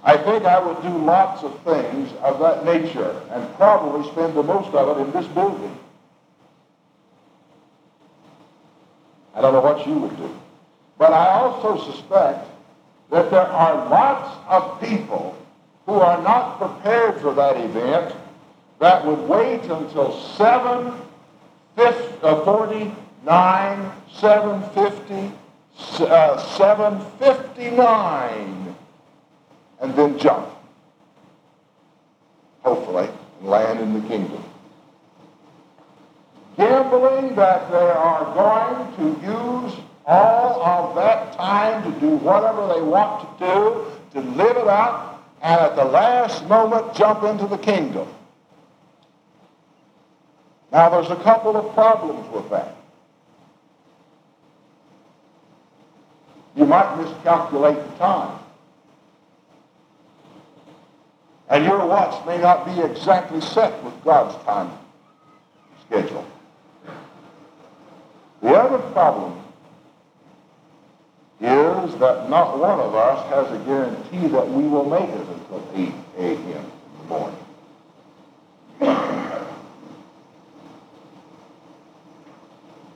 I 0.02 0.16
think 0.16 0.44
I 0.44 0.58
would 0.58 0.82
do 0.82 0.98
lots 1.04 1.44
of 1.44 1.56
things 1.62 2.12
of 2.22 2.40
that 2.40 2.64
nature 2.64 3.22
and 3.30 3.54
probably 3.54 4.10
spend 4.10 4.34
the 4.34 4.42
most 4.42 4.74
of 4.74 4.98
it 4.98 5.02
in 5.02 5.12
this 5.12 5.26
building. 5.34 5.78
I 9.36 9.40
don't 9.40 9.52
know 9.52 9.60
what 9.60 9.86
you 9.86 9.94
would 9.94 10.16
do. 10.16 10.34
But 10.98 11.12
I 11.12 11.28
also 11.28 11.92
suspect 11.92 12.48
that 13.14 13.30
there 13.30 13.46
are 13.46 13.88
lots 13.88 14.36
of 14.48 14.78
people 14.80 15.36
who 15.86 15.92
are 15.92 16.20
not 16.24 16.58
prepared 16.58 17.20
for 17.20 17.32
that 17.32 17.56
event 17.56 18.12
that 18.80 19.06
would 19.06 19.20
wait 19.28 19.62
until 19.70 20.20
7, 20.20 20.92
49, 21.76 23.92
750, 24.16 25.32
uh, 26.00 26.36
759, 26.38 28.74
and 29.80 29.94
then 29.94 30.18
jump, 30.18 30.48
hopefully, 32.62 33.08
and 33.38 33.48
land 33.48 33.78
in 33.78 33.94
the 33.94 34.00
kingdom. 34.08 34.42
Gambling 36.56 37.36
that 37.36 37.70
they 37.70 37.76
are 37.76 38.24
going 38.34 38.92
to 38.96 39.04
use 39.24 39.74
all 40.06 40.62
of 40.62 40.94
that 40.96 41.32
time 41.34 41.82
to 41.84 42.00
do 42.00 42.16
whatever 42.16 42.66
they 42.74 42.82
want 42.82 43.38
to 43.38 43.46
do, 43.46 44.20
to 44.20 44.28
live 44.36 44.56
it 44.56 44.68
out, 44.68 45.22
and 45.42 45.60
at 45.60 45.76
the 45.76 45.84
last 45.84 46.46
moment 46.46 46.94
jump 46.94 47.22
into 47.24 47.46
the 47.46 47.58
kingdom. 47.58 48.08
Now, 50.72 50.88
there's 50.88 51.10
a 51.10 51.22
couple 51.22 51.56
of 51.56 51.72
problems 51.74 52.28
with 52.32 52.50
that. 52.50 52.76
You 56.56 56.66
might 56.66 56.96
miscalculate 56.96 57.76
the 57.76 57.96
time. 57.96 58.38
And 61.48 61.64
your 61.64 61.86
watch 61.86 62.26
may 62.26 62.38
not 62.38 62.64
be 62.64 62.80
exactly 62.80 63.40
set 63.40 63.82
with 63.84 63.94
God's 64.02 64.42
time 64.44 64.70
schedule. 65.86 66.26
The 68.42 68.54
other 68.54 68.78
problem 68.92 69.43
is 71.44 71.96
that 71.96 72.28
not 72.30 72.58
one 72.58 72.80
of 72.80 72.94
us 72.94 73.28
has 73.28 73.50
a 73.52 73.64
guarantee 73.64 74.28
that 74.28 74.48
we 74.48 74.64
will 74.64 74.88
make 74.88 75.08
it 75.08 75.26
until 75.28 75.68
8 75.74 75.92
a.m. 76.18 76.40
in 76.46 76.64
the 76.98 77.04
morning. 77.04 77.38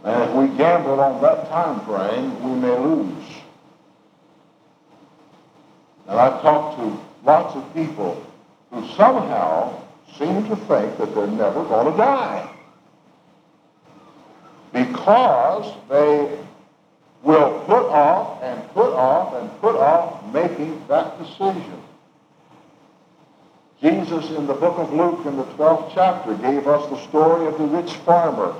And 0.04 0.22
if 0.22 0.34
we 0.34 0.56
gamble 0.56 1.00
on 1.00 1.20
that 1.22 1.48
time 1.48 1.84
frame, 1.84 2.42
we 2.42 2.60
may 2.60 2.78
lose. 2.78 3.24
And 6.06 6.18
I've 6.18 6.40
talked 6.40 6.78
to 6.78 6.98
lots 7.24 7.54
of 7.54 7.74
people 7.74 8.24
who 8.70 8.86
somehow 8.94 9.82
seem 10.16 10.48
to 10.48 10.56
think 10.56 10.96
that 10.96 11.14
they're 11.14 11.26
never 11.26 11.62
going 11.64 11.92
to 11.92 11.98
die 11.98 12.50
because 14.72 15.74
they 15.88 16.38
will 17.22 17.60
put 17.66 17.86
off 17.86 18.42
and 18.42 18.68
put 18.72 18.92
off 18.92 19.34
and 19.34 19.60
put 19.60 19.76
off 19.76 20.24
making 20.32 20.82
that 20.88 21.18
decision. 21.18 21.82
Jesus 23.80 24.30
in 24.30 24.46
the 24.46 24.54
book 24.54 24.78
of 24.78 24.92
Luke 24.92 25.24
in 25.26 25.36
the 25.36 25.44
12th 25.44 25.92
chapter 25.94 26.34
gave 26.34 26.66
us 26.66 26.88
the 26.90 27.00
story 27.08 27.46
of 27.46 27.58
the 27.58 27.64
rich 27.64 27.92
farmer 27.98 28.54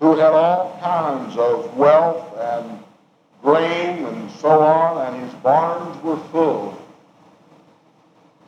who 0.00 0.16
had 0.16 0.32
all 0.32 0.78
kinds 0.80 1.36
of 1.36 1.76
wealth 1.76 2.36
and 2.38 2.78
grain 3.42 4.04
and 4.04 4.30
so 4.32 4.60
on, 4.60 5.06
and 5.14 5.24
his 5.24 5.34
barns 5.40 6.02
were 6.02 6.18
full. 6.30 6.76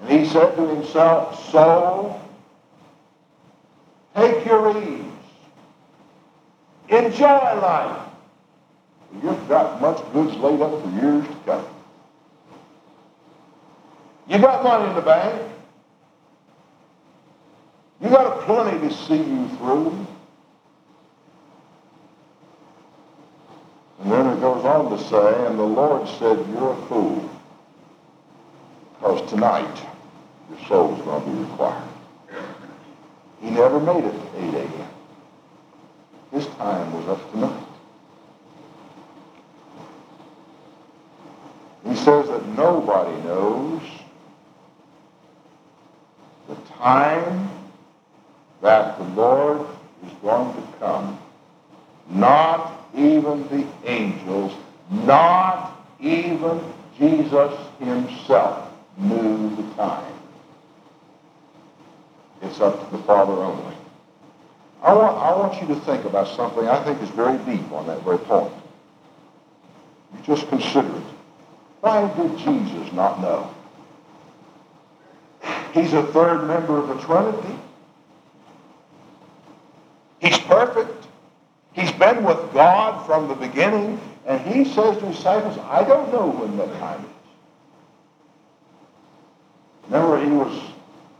And 0.02 0.10
he 0.10 0.26
said 0.28 0.54
to 0.56 0.68
himself, 0.68 1.50
Soul, 1.50 2.20
take 4.14 4.44
your 4.44 4.76
ease. 4.82 5.04
Enjoy 6.88 7.26
life. 7.26 8.09
You've 9.14 9.48
got 9.48 9.80
much 9.80 10.00
goods 10.12 10.36
laid 10.36 10.60
up 10.60 10.82
for 10.82 10.88
years 10.90 11.26
to 11.26 11.34
come. 11.44 11.64
You 14.28 14.38
got 14.38 14.62
money 14.62 14.88
in 14.88 14.94
the 14.94 15.02
bank. 15.02 15.42
You 18.00 18.08
got 18.08 18.38
a 18.38 18.42
plenty 18.44 18.88
to 18.88 18.94
see 18.94 19.16
you 19.16 19.48
through. 19.58 20.06
And 24.00 24.10
then 24.12 24.26
it 24.28 24.40
goes 24.40 24.64
on 24.64 24.90
to 24.90 25.04
say, 25.04 25.46
and 25.46 25.58
the 25.58 25.64
Lord 25.64 26.08
said, 26.08 26.38
you're 26.48 26.72
a 26.72 26.86
fool. 26.86 27.28
Because 28.94 29.28
tonight, 29.28 29.86
your 30.48 30.68
soul's 30.68 31.02
going 31.02 31.24
to 31.24 31.30
be 31.30 31.38
required. 31.50 31.88
He 33.42 33.50
never 33.50 33.80
made 33.80 34.04
it 34.04 34.14
8 34.36 34.54
a.m. 34.54 34.88
His 36.32 36.46
time 36.46 36.92
was 36.92 37.08
up 37.08 37.32
tonight. 37.32 37.64
He 41.86 41.96
says 42.10 42.28
that 42.28 42.44
nobody 42.56 43.16
knows 43.22 43.82
the 46.48 46.56
time 46.74 47.48
that 48.62 48.98
the 48.98 49.04
Lord 49.14 49.64
is 50.04 50.12
going 50.20 50.52
to 50.56 50.78
come. 50.78 51.20
Not 52.08 52.84
even 52.96 53.46
the 53.48 53.64
angels, 53.84 54.52
not 54.90 55.86
even 56.00 56.60
Jesus 56.98 57.56
himself 57.78 58.72
knew 58.98 59.54
the 59.54 59.74
time. 59.74 60.12
It's 62.42 62.60
up 62.60 62.90
to 62.90 62.96
the 62.96 63.02
Father 63.04 63.34
only. 63.34 63.76
I 64.82 64.92
want, 64.94 65.16
I 65.16 65.36
want 65.36 65.62
you 65.62 65.68
to 65.68 65.80
think 65.82 66.04
about 66.06 66.26
something 66.26 66.66
I 66.66 66.82
think 66.82 67.00
is 67.02 67.10
very 67.10 67.38
deep 67.44 67.70
on 67.70 67.86
that 67.86 68.02
very 68.02 68.18
point. 68.18 68.52
You 70.12 70.22
just 70.24 70.48
consider 70.48 70.88
it. 70.88 71.09
Why 71.80 72.12
did 72.14 72.38
Jesus 72.38 72.92
not 72.92 73.20
know? 73.20 73.54
He's 75.72 75.92
a 75.92 76.02
third 76.08 76.46
member 76.46 76.78
of 76.78 76.88
the 76.88 76.98
Trinity. 77.00 77.58
He's 80.18 80.38
perfect. 80.38 81.06
He's 81.72 81.92
been 81.92 82.24
with 82.24 82.52
God 82.52 83.06
from 83.06 83.28
the 83.28 83.34
beginning. 83.34 84.00
And 84.26 84.40
he 84.40 84.64
says 84.64 84.98
to 84.98 85.06
his 85.06 85.16
disciples, 85.16 85.58
I 85.58 85.82
don't 85.84 86.12
know 86.12 86.28
when 86.28 86.56
that 86.58 86.72
time 86.78 87.00
is. 87.00 87.06
Remember, 89.90 90.22
he 90.22 90.30
was 90.30 90.62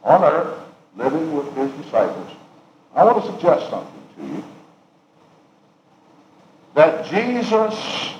on 0.04 0.22
earth 0.24 0.58
living 0.96 1.34
with 1.34 1.54
his 1.56 1.70
disciples. 1.84 2.30
I 2.94 3.04
want 3.04 3.24
to 3.24 3.32
suggest 3.32 3.70
something 3.70 4.02
to 4.16 4.22
you. 4.26 4.44
That 6.74 7.06
Jesus, 7.06 8.14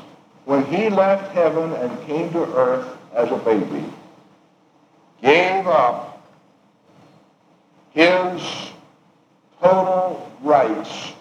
when 0.44 0.64
he 0.66 0.88
left 0.88 1.32
heaven 1.32 1.72
and 1.74 2.06
came 2.06 2.32
to 2.32 2.44
earth 2.54 2.96
as 3.14 3.30
a 3.30 3.36
baby, 3.36 3.84
gave 5.22 5.66
up 5.66 6.26
his 7.90 8.72
total 9.60 10.30
rights 10.42 11.12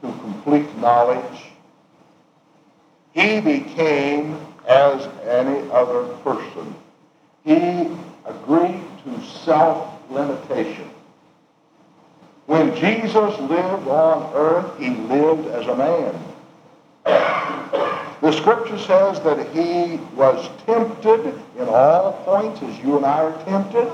to 0.00 0.08
complete 0.20 0.76
knowledge. 0.78 1.40
He 3.12 3.40
became 3.40 4.38
as 4.66 5.06
any 5.26 5.70
other 5.70 6.04
person. 6.18 6.74
He 7.44 7.88
agreed 8.24 8.82
to 9.04 9.22
self-limitation. 9.44 10.90
When 12.46 12.74
Jesus 12.76 13.38
lived 13.40 13.88
on 13.88 14.32
earth, 14.34 14.78
he 14.78 14.90
lived 14.90 15.46
as 15.48 15.66
a 15.66 15.76
man. 15.76 16.14
The 18.24 18.32
scripture 18.32 18.78
says 18.78 19.20
that 19.20 19.46
he 19.50 20.00
was 20.16 20.48
tempted 20.64 21.38
in 21.58 21.68
all 21.68 22.14
points 22.24 22.62
as 22.62 22.78
you 22.78 22.96
and 22.96 23.04
I 23.04 23.24
are 23.24 23.44
tempted. 23.44 23.92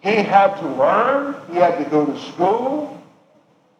He 0.00 0.14
had 0.14 0.54
to 0.60 0.68
learn. 0.68 1.34
He 1.50 1.56
had 1.56 1.82
to 1.82 1.90
go 1.90 2.06
to 2.06 2.18
school. 2.20 3.02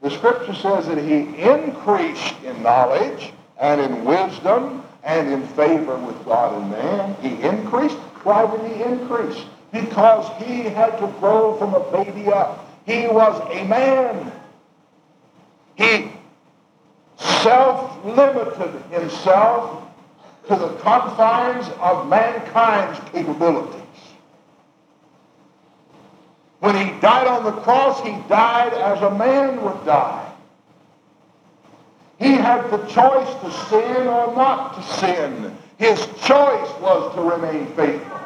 The 0.03 0.11
scripture 0.11 0.55
says 0.55 0.89
that 0.89 0.99
he 0.99 1.41
increased 1.41 2.35
in 2.43 2.63
knowledge 2.63 3.33
and 3.61 3.81
in 3.81 4.05
wisdom 4.05 4.85
and 5.05 5.33
in 5.33 5.47
favor 5.49 5.97
with 5.97 6.25
God 6.25 6.61
and 6.61 6.71
man. 6.73 7.17
He 7.23 7.41
increased. 7.47 7.97
Why 8.25 8.45
did 8.51 8.73
he 8.73 8.83
increase? 8.83 9.45
because 9.75 10.31
he 10.45 10.63
had 10.63 10.97
to 10.99 11.09
grow 11.19 11.57
from 11.59 11.75
a 11.75 11.81
baby 11.91 12.29
up. 12.29 12.71
He 12.87 13.09
was 13.09 13.41
a 13.51 13.65
man. 13.65 14.33
He 15.75 16.14
self-limited 17.45 18.83
himself 18.91 19.85
to 20.49 20.57
the 20.57 20.69
confines 20.81 21.69
of 21.81 22.09
mankind's 22.09 22.99
capabilities. 23.11 23.81
When 26.61 26.75
he 26.75 26.99
died 27.01 27.27
on 27.27 27.45
the 27.45 27.53
cross, 27.53 28.01
he 28.03 28.13
died 28.29 28.73
as 28.73 29.03
a 29.03 29.15
man 29.19 29.63
would 29.63 29.85
die. 29.85 30.33
He 32.19 32.33
had 32.33 32.71
the 32.71 32.79
choice 32.87 33.29
to 33.43 33.51
sin 33.69 34.07
or 34.07 34.35
not 34.35 34.77
to 34.77 34.83
sin. 34.95 35.55
His 35.77 35.99
choice 36.25 36.71
was 36.81 37.15
to 37.15 37.21
remain 37.21 37.67
faithful. 37.75 38.21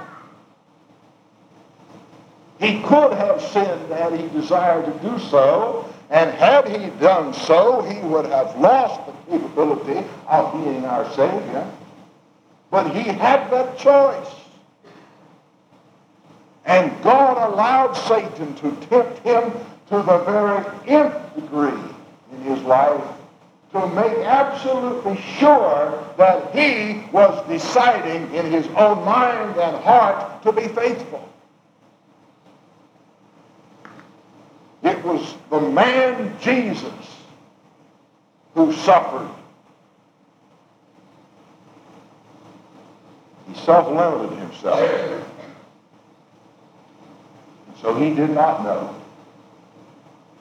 He 2.60 2.80
could 2.82 3.12
have 3.14 3.42
sinned 3.42 3.90
had 3.90 4.12
he 4.18 4.28
desired 4.28 4.84
to 4.84 5.08
do 5.08 5.18
so, 5.18 5.87
and 6.10 6.30
had 6.30 6.68
he 6.68 6.88
done 7.00 7.34
so, 7.34 7.82
he 7.82 8.00
would 8.00 8.24
have 8.26 8.58
lost 8.58 9.00
the 9.06 9.12
capability 9.30 10.06
of 10.26 10.52
being 10.52 10.84
our 10.84 11.08
Savior. 11.12 11.70
But 12.70 12.94
he 12.94 13.02
had 13.02 13.50
that 13.50 13.78
choice. 13.78 14.34
And 16.64 16.92
God 17.02 17.52
allowed 17.52 17.94
Satan 17.94 18.54
to 18.56 18.70
tempt 18.88 19.18
him 19.20 19.52
to 19.88 20.02
the 20.02 20.18
very 20.18 20.64
nth 20.86 21.34
degree 21.34 21.80
in 22.32 22.42
his 22.42 22.60
life 22.62 23.04
to 23.72 23.86
make 23.88 24.18
absolutely 24.18 25.20
sure 25.38 26.04
that 26.16 26.54
he 26.54 27.04
was 27.12 27.46
deciding 27.48 28.34
in 28.34 28.50
his 28.50 28.66
own 28.68 29.04
mind 29.04 29.58
and 29.58 29.76
heart 29.84 30.42
to 30.42 30.52
be 30.52 30.68
faithful. 30.68 31.27
It 34.88 35.04
was 35.04 35.34
the 35.50 35.60
man 35.60 36.34
Jesus 36.40 36.92
who 38.54 38.72
suffered. 38.72 39.28
He 43.46 43.54
self-limited 43.60 44.38
himself. 44.38 45.24
So 47.82 47.94
he 47.94 48.14
did 48.14 48.30
not 48.30 48.64
know, 48.64 48.94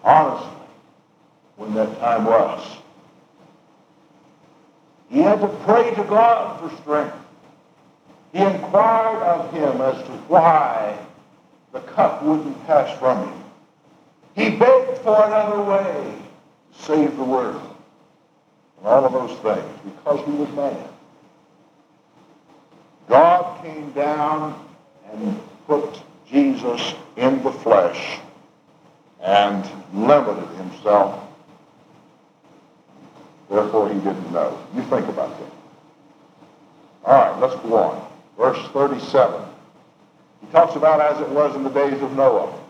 honestly, 0.03 0.49
when 1.57 1.73
that 1.73 1.99
time 1.99 2.23
was. 2.23 2.77
He 5.09 5.19
had 5.19 5.41
to 5.41 5.47
pray 5.65 5.93
to 5.93 6.03
God 6.05 6.59
for 6.59 6.75
strength. 6.81 7.15
He 8.31 8.39
inquired 8.39 9.23
of 9.23 9.53
him 9.53 9.81
as 9.81 9.97
to 10.05 10.11
why 10.29 10.97
the 11.73 11.81
cup 11.81 12.23
wouldn't 12.23 12.65
pass 12.65 12.97
from 12.97 13.27
him. 13.27 13.46
He 14.37 14.51
begged 14.51 14.99
for 14.99 15.25
another 15.25 15.63
way. 15.63 16.13
Save 16.71 17.17
the 17.17 17.23
world. 17.23 17.75
And 18.77 18.87
all 18.87 19.03
of 19.03 19.11
those 19.11 19.37
things 19.39 19.79
because 19.83 20.23
he 20.25 20.31
was 20.31 20.49
man. 20.51 20.87
God 23.09 23.63
came 23.63 23.91
down 23.93 24.63
and 25.11 25.39
put 25.65 26.01
Jesus 26.29 26.93
in 27.15 27.41
the 27.41 27.51
flesh 27.51 28.19
and 29.21 29.67
limited 29.91 30.47
himself. 30.57 31.19
Therefore, 33.49 33.89
he 33.89 33.95
didn't 33.95 34.31
know. 34.31 34.55
You 34.75 34.83
think 34.83 35.07
about 35.07 35.35
that. 35.39 35.51
All 37.05 37.31
right, 37.31 37.39
let's 37.41 37.55
go 37.63 37.75
on. 37.75 38.07
Verse 38.37 38.67
37. 38.71 39.41
He 40.41 40.47
talks 40.51 40.75
about 40.75 41.01
as 41.01 41.19
it 41.21 41.29
was 41.29 41.55
in 41.55 41.63
the 41.63 41.71
days 41.71 41.99
of 42.03 42.15
Noah. 42.15 42.66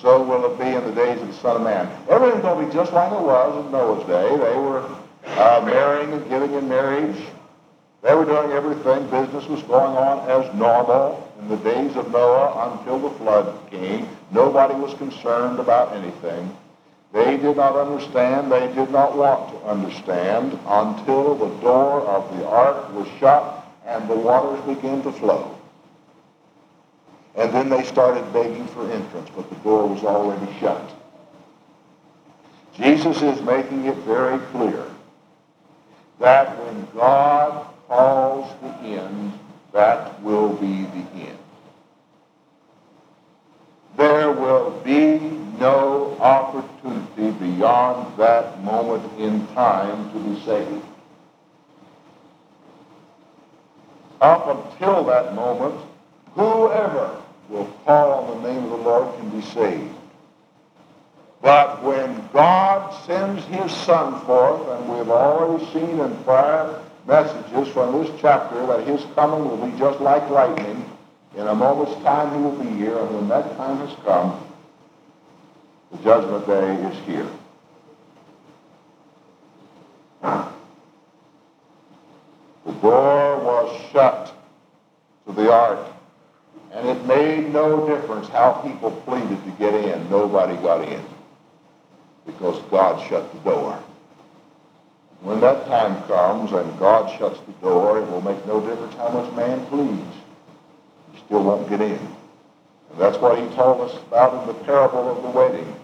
So 0.00 0.22
will 0.22 0.52
it 0.52 0.58
be 0.58 0.66
in 0.66 0.84
the 0.84 0.92
days 0.92 1.20
of 1.22 1.28
the 1.28 1.34
Son 1.34 1.56
of 1.56 1.62
Man. 1.62 1.88
Everything's 2.08 2.42
going 2.42 2.60
to 2.60 2.66
be 2.66 2.72
just 2.72 2.92
like 2.92 3.10
it 3.12 3.20
was 3.20 3.64
in 3.64 3.72
Noah's 3.72 4.06
day. 4.06 4.28
They 4.28 4.58
were 4.58 4.84
uh, 5.26 5.62
marrying 5.64 6.12
and 6.12 6.28
giving 6.28 6.52
in 6.52 6.68
marriage. 6.68 7.16
They 8.02 8.14
were 8.14 8.26
doing 8.26 8.52
everything. 8.52 9.04
Business 9.10 9.46
was 9.46 9.62
going 9.62 9.96
on 9.96 10.28
as 10.28 10.54
normal 10.54 11.32
in 11.40 11.48
the 11.48 11.56
days 11.56 11.96
of 11.96 12.12
Noah 12.12 12.78
until 12.78 12.98
the 12.98 13.10
flood 13.16 13.70
came. 13.70 14.06
Nobody 14.30 14.74
was 14.74 14.92
concerned 14.94 15.58
about 15.58 15.94
anything. 15.94 16.54
They 17.12 17.38
did 17.38 17.56
not 17.56 17.74
understand. 17.74 18.52
They 18.52 18.66
did 18.74 18.90
not 18.90 19.16
want 19.16 19.50
to 19.50 19.66
understand 19.66 20.58
until 20.66 21.34
the 21.36 21.48
door 21.60 22.02
of 22.02 22.36
the 22.36 22.46
ark 22.46 22.92
was 22.92 23.08
shut 23.18 23.66
and 23.86 24.08
the 24.10 24.16
waters 24.16 24.60
began 24.66 25.02
to 25.04 25.12
flow. 25.12 25.55
And 27.36 27.52
then 27.52 27.68
they 27.68 27.84
started 27.84 28.32
begging 28.32 28.66
for 28.68 28.90
entrance, 28.90 29.28
but 29.36 29.48
the 29.50 29.56
door 29.56 29.86
was 29.86 30.02
already 30.04 30.50
shut. 30.58 30.90
Jesus 32.74 33.22
is 33.22 33.40
making 33.42 33.84
it 33.84 33.96
very 33.98 34.38
clear 34.46 34.84
that 36.18 36.58
when 36.58 36.88
God 36.94 37.66
calls 37.88 38.50
the 38.62 38.68
end, 38.86 39.32
that 39.72 40.20
will 40.22 40.54
be 40.54 40.82
the 40.82 41.06
end. 41.14 41.38
There 43.96 44.32
will 44.32 44.70
be 44.84 45.18
no 45.58 46.16
opportunity 46.20 47.30
beyond 47.38 48.16
that 48.18 48.62
moment 48.62 49.04
in 49.18 49.46
time 49.48 50.10
to 50.12 50.18
be 50.18 50.40
saved. 50.44 50.84
Up 54.22 54.46
until 54.48 55.04
that 55.04 55.34
moment, 55.34 55.78
whoever 56.34 57.22
will 57.48 57.66
call 57.84 58.24
on 58.24 58.42
the 58.42 58.52
name 58.52 58.64
of 58.64 58.70
the 58.70 58.76
Lord 58.76 59.16
can 59.16 59.28
be 59.30 59.46
saved. 59.46 59.94
But 61.42 61.82
when 61.82 62.28
God 62.32 62.92
sends 63.06 63.44
his 63.44 63.70
Son 63.70 64.24
forth, 64.24 64.68
and 64.68 64.88
we've 64.88 65.08
already 65.08 65.64
seen 65.72 66.00
in 66.00 66.24
prior 66.24 66.82
messages 67.06 67.68
from 67.72 68.02
this 68.02 68.10
chapter 68.20 68.66
that 68.66 68.86
his 68.86 69.04
coming 69.14 69.48
will 69.48 69.64
be 69.64 69.78
just 69.78 70.00
like 70.00 70.28
lightning, 70.30 70.84
in 71.36 71.46
a 71.46 71.54
moment's 71.54 72.02
time 72.02 72.34
he 72.34 72.42
will 72.42 72.64
be 72.64 72.76
here, 72.78 72.98
and 72.98 73.14
when 73.14 73.28
that 73.28 73.56
time 73.56 73.86
has 73.86 73.96
come, 74.04 74.42
the 75.92 75.98
judgment 75.98 76.46
day 76.46 76.74
is 76.74 77.06
here. 77.06 77.28
The 82.64 82.72
door 82.82 83.38
was 83.38 83.80
shut 83.92 84.34
to 85.26 85.32
the 85.32 85.52
ark 85.52 85.86
and 86.76 86.88
it 86.88 87.06
made 87.06 87.45
no 87.56 87.86
difference 87.86 88.28
how 88.28 88.52
people 88.52 88.90
pleaded 89.06 89.42
to 89.44 89.50
get 89.52 89.72
in. 89.72 90.10
Nobody 90.10 90.56
got 90.56 90.86
in 90.86 91.02
because 92.26 92.60
God 92.70 93.08
shut 93.08 93.32
the 93.32 93.38
door. 93.50 93.82
When 95.22 95.40
that 95.40 95.66
time 95.66 96.02
comes 96.06 96.52
and 96.52 96.78
God 96.78 97.18
shuts 97.18 97.40
the 97.40 97.52
door, 97.66 97.98
it 97.98 98.10
will 98.10 98.20
make 98.20 98.46
no 98.46 98.60
difference 98.60 98.94
how 98.96 99.08
much 99.08 99.32
man 99.34 99.64
pleads. 99.66 100.16
He 101.14 101.20
still 101.24 101.42
won't 101.42 101.66
get 101.70 101.80
in. 101.80 101.98
And 102.90 102.98
that's 102.98 103.16
what 103.18 103.38
he 103.38 103.46
told 103.56 103.80
us 103.80 103.96
about 104.06 104.42
in 104.42 104.48
the 104.48 104.64
parable 104.64 105.16
of 105.16 105.22
the 105.22 105.30
wedding. 105.30 105.74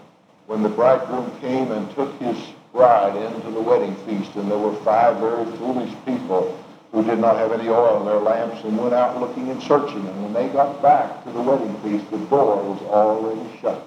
When 0.45 0.61
the 0.61 0.69
bridegroom 0.69 1.31
came 1.41 1.71
and 1.71 1.89
took 1.95 2.13
his 2.21 2.37
bride 2.71 3.15
into 3.15 3.49
the 3.49 3.61
wedding 3.61 3.95
feast, 4.05 4.35
and 4.35 4.49
there 4.51 4.59
were 4.59 4.75
five 4.83 5.17
very 5.17 5.45
foolish 5.57 5.93
people 6.05 6.62
who 6.93 7.03
did 7.03 7.17
not 7.17 7.37
have 7.37 7.51
any 7.51 7.69
oil 7.69 7.99
in 8.01 8.05
their 8.05 8.19
lamps 8.19 8.63
and 8.63 8.77
went 8.77 8.93
out 8.93 9.19
looking 9.19 9.49
and 9.49 9.61
searching. 9.63 10.07
And 10.07 10.23
when 10.23 10.31
they 10.31 10.47
got 10.49 10.79
back 10.81 11.23
to 11.23 11.31
the 11.31 11.41
wedding 11.41 11.75
feast, 11.81 12.09
the 12.11 12.19
door 12.27 12.57
was 12.63 12.81
already 12.83 13.59
shut. 13.59 13.81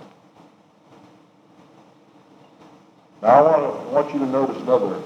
Now 3.22 3.28
I 3.28 3.40
want, 3.42 3.62
to, 3.62 3.88
I 3.88 3.92
want 3.92 4.12
you 4.12 4.18
to 4.18 4.26
notice 4.26 4.60
another 4.62 5.00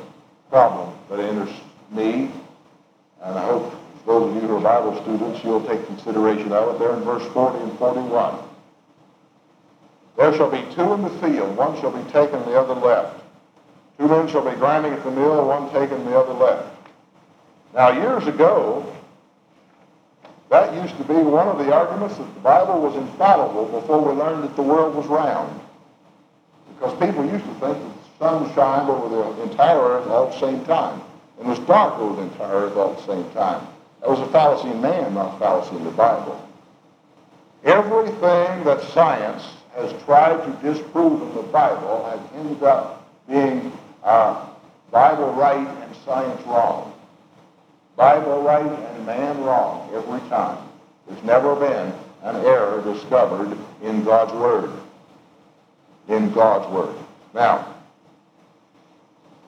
problem 0.49 0.97
that 1.11 1.21
interests 1.21 1.61
me, 1.91 2.31
and 3.23 3.39
I 3.39 3.45
hope 3.45 3.75
those 4.07 4.35
of 4.35 4.43
you 4.43 4.49
who 4.49 4.57
are 4.57 4.61
Bible 4.61 5.01
students, 5.03 5.45
you'll 5.45 5.65
take 5.67 5.85
consideration 5.87 6.53
of 6.53 6.75
it. 6.75 6.79
There 6.79 6.97
in 6.97 7.03
verse 7.03 7.27
40 7.35 7.59
and 7.59 7.79
41. 7.79 8.39
There 10.17 10.35
shall 10.35 10.51
be 10.51 10.65
two 10.75 10.95
in 10.95 11.03
the 11.03 11.11
field, 11.21 11.55
one 11.55 11.79
shall 11.81 11.91
be 11.91 12.11
taken, 12.11 12.41
the 12.47 12.59
other 12.59 12.75
left. 12.75 13.23
Two 13.99 14.09
men 14.09 14.27
shall 14.27 14.49
be 14.49 14.57
grinding 14.57 14.95
at 14.95 15.05
the 15.05 15.11
mill, 15.11 15.47
one 15.47 15.71
taken, 15.71 16.03
the 16.07 16.19
other 16.19 16.33
left. 16.33 16.80
Now, 17.75 17.91
years 17.91 18.27
ago, 18.27 18.85
that 20.49 20.75
used 20.75 20.97
to 20.99 21.05
be 21.05 21.15
one 21.15 21.49
of 21.49 21.59
the 21.59 21.73
arguments 21.73 22.17
that 22.17 22.35
the 22.35 22.41
Bible 22.41 22.81
was 22.81 22.97
infallible 22.97 23.67
before 23.81 24.01
we 24.01 24.13
learned 24.19 24.45
that 24.45 24.57
the 24.57 24.63
world 24.63 24.95
was 24.95 25.07
round. 25.07 25.61
Because 26.75 26.99
people 26.99 27.25
used 27.25 27.45
to 27.45 27.55
think 27.55 27.79
that 27.79 28.19
the 28.19 28.19
sun 28.19 28.55
shined 28.55 28.91
over 28.91 29.35
the 29.37 29.43
entire 29.43 29.79
earth 29.79 30.09
all 30.09 30.27
at 30.27 30.33
the 30.33 30.41
same 30.41 30.65
time 30.65 31.01
and 31.41 31.49
it 31.49 31.59
was 31.59 31.67
dark 31.67 31.99
over 31.99 32.17
the 32.17 32.31
entire 32.31 32.67
earth 32.67 32.77
all 32.77 32.93
at 32.93 32.99
the 32.99 33.07
same 33.07 33.31
time. 33.33 33.67
That 34.01 34.11
was 34.11 34.21
a 34.21 34.27
fallacy 34.31 34.69
in 34.69 34.81
man, 34.81 35.15
not 35.15 35.37
a 35.37 35.39
fallacy 35.39 35.77
in 35.77 35.85
the 35.85 35.91
Bible. 35.91 36.47
Everything 37.65 38.65
that 38.65 38.83
science 38.93 39.45
has 39.75 39.93
tried 40.05 40.45
to 40.45 40.53
disprove 40.63 41.23
in 41.23 41.35
the 41.35 41.43
Bible 41.43 42.05
has 42.11 42.21
ended 42.35 42.63
up 42.63 43.09
being 43.29 43.73
uh, 44.05 44.47
Bible 44.91 45.33
right 45.33 45.67
and 45.67 45.97
science 46.05 46.41
wrong. 46.47 46.90
Bible 48.01 48.41
right 48.41 48.65
and 48.65 49.05
man 49.05 49.45
wrong 49.45 49.91
every 49.95 50.27
time. 50.31 50.57
There's 51.07 51.23
never 51.23 51.55
been 51.55 51.93
an 52.23 52.37
error 52.47 52.81
discovered 52.83 53.55
in 53.83 54.03
God's 54.05 54.33
Word. 54.33 54.71
In 56.09 56.33
God's 56.33 56.67
Word. 56.73 56.97
Now, 57.35 57.75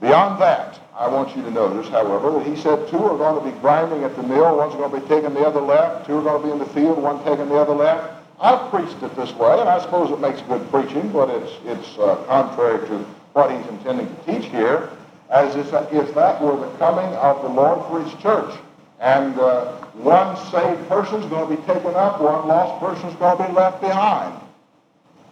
beyond 0.02 0.38
that, 0.42 0.78
I 0.94 1.08
want 1.08 1.34
you 1.34 1.42
to 1.44 1.50
notice, 1.50 1.88
however, 1.88 2.30
that 2.32 2.46
he 2.46 2.54
said 2.60 2.86
two 2.88 3.02
are 3.02 3.16
going 3.16 3.42
to 3.42 3.50
be 3.50 3.58
grinding 3.62 4.04
at 4.04 4.14
the 4.16 4.22
mill, 4.22 4.58
one's 4.58 4.74
going 4.74 4.90
to 4.90 5.00
be 5.00 5.08
taking 5.08 5.32
the 5.32 5.46
other 5.46 5.62
left, 5.62 6.04
two 6.04 6.18
are 6.18 6.22
going 6.22 6.42
to 6.42 6.46
be 6.48 6.52
in 6.52 6.58
the 6.58 6.74
field, 6.74 6.98
one 6.98 7.24
taking 7.24 7.48
the 7.48 7.56
other 7.56 7.74
left. 7.74 8.22
I've 8.38 8.70
preached 8.70 9.02
it 9.02 9.16
this 9.16 9.32
way, 9.32 9.60
and 9.60 9.68
I 9.70 9.80
suppose 9.80 10.10
it 10.10 10.20
makes 10.20 10.42
good 10.42 10.70
preaching, 10.70 11.10
but 11.10 11.30
it's, 11.30 11.52
it's 11.64 11.98
uh, 11.98 12.16
contrary 12.26 12.86
to 12.88 12.98
what 13.32 13.50
he's 13.50 13.66
intending 13.68 14.14
to 14.14 14.22
teach 14.30 14.50
here 14.50 14.90
as 15.32 15.56
if, 15.56 15.70
that 15.70 16.42
were 16.42 16.56
the 16.56 16.76
coming 16.76 17.10
of 17.16 17.40
the 17.42 17.48
Lord 17.48 17.80
for 17.88 18.04
his 18.04 18.22
church. 18.22 18.54
And 19.00 19.36
uh, 19.38 19.72
one 19.94 20.36
saved 20.52 20.88
person 20.88 21.22
is 21.22 21.30
going 21.30 21.48
to 21.48 21.56
be 21.56 21.62
taken 21.66 21.94
up, 21.94 22.20
one 22.20 22.46
lost 22.46 22.84
person 22.84 23.08
is 23.08 23.16
going 23.16 23.38
to 23.38 23.48
be 23.48 23.52
left 23.52 23.80
behind. 23.80 24.38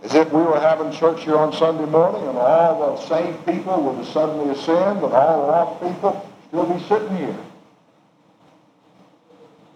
As 0.03 0.15
if 0.15 0.33
we 0.33 0.43
were 0.43 0.59
having 0.59 0.91
church 0.91 1.25
here 1.25 1.37
on 1.37 1.53
Sunday 1.53 1.85
morning 1.85 2.27
and 2.27 2.39
all 2.39 2.97
the 2.97 3.07
saved 3.07 3.45
people 3.45 3.83
would 3.83 3.97
have 3.99 4.07
suddenly 4.07 4.51
ascend 4.51 5.05
and 5.05 5.13
all 5.13 5.43
the 5.43 5.47
lost 5.53 5.83
people 5.83 6.31
still 6.49 6.65
be 6.65 6.83
sitting 6.89 7.17
here. 7.19 7.37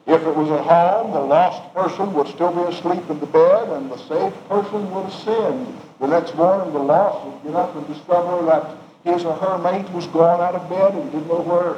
If 0.06 0.22
it 0.22 0.34
was 0.34 0.50
at 0.50 0.64
home, 0.64 1.12
the 1.12 1.20
lost 1.20 1.72
person 1.74 2.14
would 2.14 2.28
still 2.28 2.52
be 2.52 2.74
asleep 2.74 3.08
in 3.10 3.20
the 3.20 3.26
bed 3.26 3.68
and 3.68 3.90
the 3.90 3.98
saved 3.98 4.48
person 4.48 4.90
would 4.90 5.06
ascend. 5.06 5.78
The 6.00 6.06
next 6.06 6.34
morning, 6.34 6.72
the 6.72 6.78
lost 6.78 7.26
would 7.26 7.42
get 7.44 7.54
up 7.54 7.76
and 7.76 7.86
discover 7.86 8.44
that 8.46 8.83
his 9.04 9.24
or 9.24 9.34
her 9.34 9.58
mate 9.58 9.88
was 9.90 10.06
gone 10.08 10.40
out 10.40 10.54
of 10.54 10.68
bed 10.68 10.94
and 10.94 11.12
didn't 11.12 11.28
know 11.28 11.42
where, 11.42 11.74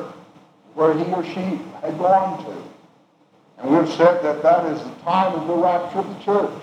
where 0.74 0.94
he 0.96 1.12
or 1.12 1.24
she 1.24 1.60
had 1.82 1.98
gone 1.98 2.44
to. 2.44 2.66
And 3.58 3.76
we've 3.76 3.92
said 3.94 4.22
that 4.22 4.42
that 4.42 4.66
is 4.66 4.82
the 4.82 4.94
time 5.02 5.34
of 5.34 5.48
the 5.48 5.54
rapture 5.54 5.98
of 5.98 6.08
the 6.08 6.24
church. 6.24 6.62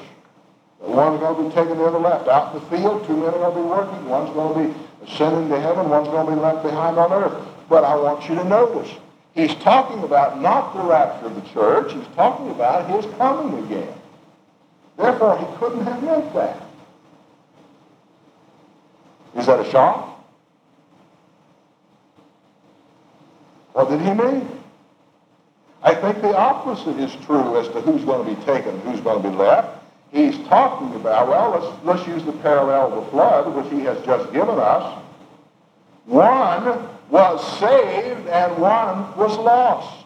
The 0.81 0.89
one's 0.89 1.19
going 1.19 1.35
to 1.35 1.49
be 1.49 1.55
taken 1.55 1.77
the 1.77 1.89
left. 1.89 2.27
Out 2.27 2.53
in 2.53 2.61
the 2.61 2.65
field, 2.69 3.05
two 3.07 3.15
men 3.15 3.33
are 3.33 3.51
going 3.51 3.55
to 3.55 3.61
be 3.61 3.67
working. 3.67 4.09
One's 4.09 4.29
going 4.33 4.53
to 4.53 4.73
be 4.73 4.79
ascending 5.05 5.49
to 5.49 5.59
heaven. 5.59 5.89
One's 5.89 6.07
going 6.07 6.27
to 6.27 6.35
be 6.35 6.39
left 6.39 6.63
behind 6.63 6.97
on 6.97 7.11
earth. 7.11 7.47
But 7.69 7.83
I 7.83 7.95
want 7.95 8.27
you 8.29 8.35
to 8.35 8.43
notice, 8.43 8.91
he's 9.33 9.55
talking 9.55 10.03
about 10.03 10.41
not 10.41 10.73
the 10.73 10.83
rapture 10.83 11.27
of 11.27 11.35
the 11.35 11.49
church. 11.49 11.93
He's 11.93 12.07
talking 12.15 12.49
about 12.51 12.89
his 12.89 13.11
coming 13.15 13.65
again. 13.65 13.93
Therefore, 14.97 15.37
he 15.39 15.57
couldn't 15.57 15.85
have 15.85 16.03
meant 16.03 16.33
that. 16.33 16.61
Is 19.37 19.45
that 19.47 19.65
a 19.65 19.69
shock? 19.71 20.12
What 23.73 23.89
did 23.89 24.01
he 24.01 24.13
mean? 24.13 24.47
I 25.81 25.93
think 25.93 26.21
the 26.21 26.35
opposite 26.35 26.97
is 26.99 27.13
true 27.25 27.59
as 27.59 27.67
to 27.69 27.81
who's 27.81 28.05
going 28.05 28.25
to 28.25 28.35
be 28.35 28.45
taken 28.45 28.75
and 28.75 28.81
who's 28.83 29.01
going 29.01 29.21
to 29.21 29.29
be 29.29 29.35
left. 29.35 29.83
He's 30.11 30.37
talking 30.47 30.95
about, 30.95 31.27
well, 31.27 31.59
let's, 31.59 31.85
let's 31.85 32.07
use 32.07 32.23
the 32.23 32.39
parallel 32.39 32.93
of 32.93 33.03
the 33.03 33.11
flood, 33.11 33.53
which 33.53 33.71
he 33.71 33.81
has 33.81 33.99
just 34.05 34.31
given 34.31 34.59
us. 34.59 35.03
One 36.05 36.87
was 37.09 37.59
saved 37.59 38.27
and 38.27 38.61
one 38.61 39.17
was 39.17 39.37
lost. 39.37 40.05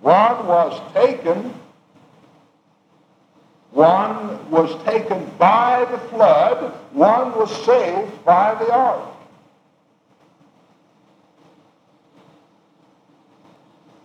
One 0.00 0.46
was 0.46 0.92
taken. 0.92 1.54
One 3.70 4.50
was 4.50 4.82
taken 4.84 5.30
by 5.38 5.86
the 5.90 5.98
flood. 6.08 6.74
One 6.92 7.38
was 7.38 7.50
saved 7.64 8.24
by 8.24 8.54
the 8.54 8.72
ark. 8.72 9.09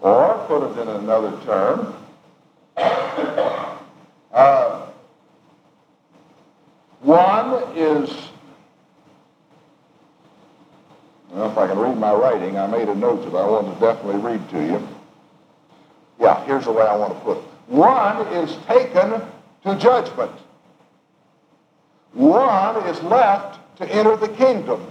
Or, 0.06 0.46
put 0.48 0.62
it 0.62 0.80
in 0.80 0.88
another 0.88 1.32
term, 1.46 1.96
uh, 4.32 4.86
one 7.02 7.76
is, 7.76 8.16
well, 11.32 11.50
if 11.50 11.58
I 11.58 11.66
can 11.66 11.80
read 11.80 11.98
my 11.98 12.14
writing, 12.14 12.56
I 12.56 12.68
made 12.68 12.88
a 12.88 12.94
note 12.94 13.24
that 13.24 13.36
I 13.36 13.48
want 13.48 13.74
to 13.74 13.80
definitely 13.84 14.22
read 14.22 14.48
to 14.52 14.64
you. 14.64 14.88
Yeah, 16.20 16.46
here's 16.46 16.66
the 16.66 16.72
way 16.72 16.84
I 16.84 16.96
want 16.96 17.14
to 17.14 17.20
put 17.22 17.38
it. 17.40 17.44
One 17.66 18.28
is 18.28 18.56
taken 18.68 19.24
to 19.64 19.76
judgment. 19.80 20.34
One 22.14 22.76
is 22.90 23.02
left 23.02 23.60
to 23.78 23.92
enter 23.92 24.16
the 24.16 24.30
kingdom. 24.30 24.86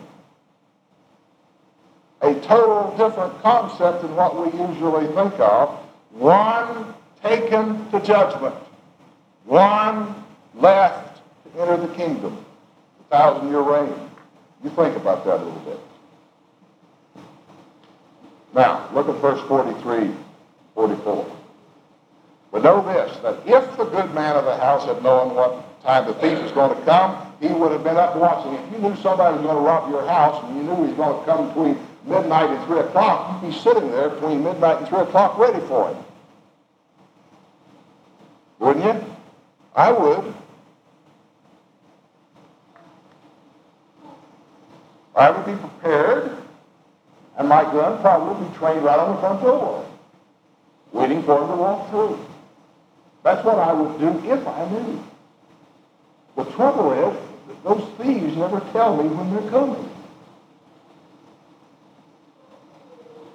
A 2.24 2.34
total 2.40 2.94
different 2.96 3.42
concept 3.42 4.00
than 4.00 4.16
what 4.16 4.34
we 4.34 4.46
usually 4.58 5.06
think 5.08 5.38
of. 5.38 5.78
One 6.12 6.94
taken 7.22 7.90
to 7.90 8.00
judgment. 8.00 8.54
One 9.44 10.14
left 10.54 11.20
to 11.44 11.60
enter 11.60 11.86
the 11.86 11.94
kingdom. 11.94 12.42
The 12.98 13.16
thousand 13.16 13.50
year 13.50 13.60
reign. 13.60 13.92
You 14.62 14.70
think 14.70 14.96
about 14.96 15.26
that 15.26 15.34
a 15.34 15.44
little 15.44 15.60
bit. 15.60 15.80
Now, 18.54 18.88
look 18.94 19.06
at 19.10 19.16
verse 19.16 19.46
43, 19.46 20.10
44. 20.74 21.36
But 22.52 22.62
know 22.62 22.80
this, 22.86 23.18
that 23.18 23.40
if 23.46 23.76
the 23.76 23.84
good 23.84 24.14
man 24.14 24.36
of 24.36 24.46
the 24.46 24.56
house 24.56 24.86
had 24.86 25.02
known 25.02 25.34
what 25.34 25.82
time 25.82 26.06
the 26.06 26.14
thief 26.14 26.40
was 26.40 26.52
going 26.52 26.74
to 26.74 26.82
come, 26.86 27.34
he 27.40 27.48
would 27.48 27.72
have 27.72 27.84
been 27.84 27.96
up 27.96 28.16
watching. 28.16 28.54
If 28.54 28.72
you 28.72 28.78
knew 28.78 28.96
somebody 29.02 29.36
was 29.36 29.44
going 29.44 29.56
to 29.56 29.62
rob 29.62 29.90
your 29.90 30.06
house 30.06 30.42
and 30.44 30.56
you 30.56 30.62
knew 30.62 30.76
he 30.76 30.82
was 30.82 30.94
going 30.94 31.18
to 31.18 31.24
come 31.26 31.48
between 31.48 31.76
midnight 32.06 32.50
and 32.50 32.66
3 32.66 32.80
o'clock, 32.80 33.42
be 33.42 33.52
sitting 33.52 33.90
there 33.90 34.10
between 34.10 34.42
midnight 34.44 34.78
and 34.78 34.88
3 34.88 35.00
o'clock 35.00 35.38
ready 35.38 35.60
for 35.66 35.88
him. 35.88 36.04
Wouldn't 38.58 38.84
you? 38.84 39.04
I 39.74 39.92
would. 39.92 40.34
I 45.16 45.30
would 45.30 45.46
be 45.46 45.54
prepared, 45.54 46.36
and 47.38 47.48
my 47.48 47.62
gun 47.62 48.00
probably 48.00 48.34
would 48.34 48.52
be 48.52 48.58
trained 48.58 48.84
right 48.84 48.98
on 48.98 49.14
the 49.14 49.20
front 49.20 49.42
door, 49.42 49.88
waiting 50.92 51.22
for 51.22 51.40
him 51.40 51.48
to 51.48 51.56
walk 51.56 51.90
through. 51.90 52.18
That's 53.22 53.44
what 53.44 53.58
I 53.58 53.72
would 53.72 53.98
do 53.98 54.30
if 54.30 54.46
I 54.46 54.68
knew. 54.68 55.02
The 56.36 56.44
trouble 56.52 56.92
is, 56.92 57.16
those 57.62 57.88
thieves 57.98 58.36
never 58.36 58.60
tell 58.72 58.96
me 59.02 59.08
when 59.08 59.32
they're 59.32 59.50
coming. 59.50 59.90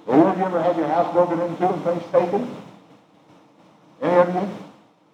Have 0.06 0.29
you 0.40 0.46
ever 0.46 0.62
had 0.62 0.76
your 0.76 0.88
house 0.88 1.12
broken 1.12 1.38
into 1.40 1.68
and 1.68 1.84
things 1.84 2.02
taken? 2.10 2.56
Any 4.00 4.16
of 4.16 4.34
you? 4.34 4.48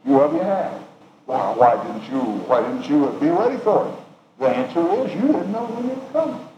Few 0.04 0.20
of 0.20 0.32
you 0.32 0.40
have. 0.40 0.80
Well, 1.26 1.54
why 1.56 1.82
didn't 1.82 2.08
you? 2.08 2.20
Why 2.20 2.62
didn't 2.62 2.88
you 2.88 3.10
be 3.20 3.28
ready 3.28 3.56
for 3.58 3.88
it? 3.88 3.94
The 4.38 4.46
answer 4.46 4.80
is 5.02 5.12
you 5.14 5.26
didn't 5.26 5.50
know 5.50 5.64
when 5.64 5.90
it 5.90 5.98
was 5.98 6.12
coming. 6.12 6.48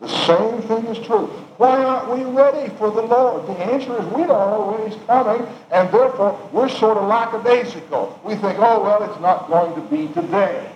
The 0.00 0.08
same 0.26 0.62
thing 0.62 0.86
is 0.86 1.06
true. 1.06 1.26
Why 1.56 1.84
aren't 1.84 2.10
we 2.18 2.24
ready 2.24 2.74
for 2.76 2.90
the 2.90 3.02
Lord? 3.02 3.46
The 3.46 3.64
answer 3.64 3.96
is 3.96 4.04
we 4.06 4.24
don't 4.24 4.50
know 4.50 4.76
when 4.76 4.90
He's 4.90 5.00
coming, 5.06 5.46
and 5.70 5.88
therefore 5.90 6.50
we're 6.52 6.68
sort 6.68 6.98
of 6.98 7.06
lackadaisical. 7.06 8.20
We 8.24 8.34
think, 8.34 8.58
oh, 8.58 8.82
well, 8.82 9.08
it's 9.08 9.20
not 9.20 9.48
going 9.48 9.74
to 9.76 9.80
be 9.88 10.12
today. 10.12 10.68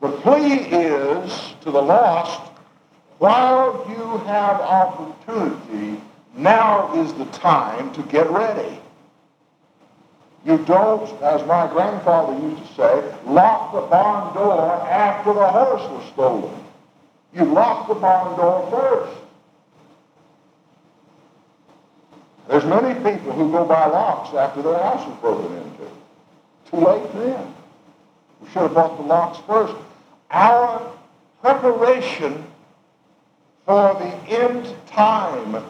The 0.00 0.08
plea 0.08 0.54
is 0.54 1.54
to 1.62 1.72
the 1.72 1.82
lost, 1.82 2.49
while 3.20 3.84
you 3.86 4.16
have 4.24 4.62
opportunity, 4.62 6.00
now 6.34 6.90
is 7.02 7.12
the 7.12 7.26
time 7.26 7.92
to 7.92 8.02
get 8.04 8.30
ready. 8.30 8.78
You 10.46 10.56
don't, 10.64 11.06
as 11.20 11.46
my 11.46 11.66
grandfather 11.70 12.32
used 12.40 12.66
to 12.66 12.74
say, 12.74 13.14
lock 13.26 13.74
the 13.74 13.82
barn 13.82 14.32
door 14.34 14.72
after 14.88 15.34
the 15.34 15.46
horse 15.46 15.82
was 15.82 16.10
stolen. 16.14 16.64
You 17.34 17.44
lock 17.44 17.88
the 17.88 17.94
barn 17.94 18.38
door 18.38 18.70
first. 18.70 19.20
There's 22.48 22.64
many 22.64 22.94
people 22.94 23.32
who 23.32 23.52
go 23.52 23.66
by 23.66 23.84
locks 23.84 24.34
after 24.34 24.62
their 24.62 24.78
house 24.78 25.06
is 25.06 25.14
broken 25.20 25.58
into. 25.58 25.90
Too 26.70 26.76
late 26.78 27.12
then. 27.12 27.54
We 28.40 28.48
should 28.48 28.62
have 28.62 28.72
bought 28.72 28.96
the 28.96 29.02
locks 29.02 29.38
first. 29.46 29.74
Our 30.30 30.90
preparation 31.42 32.46
for 33.70 33.94
the 33.94 34.12
end 34.28 34.74
time 34.88 35.64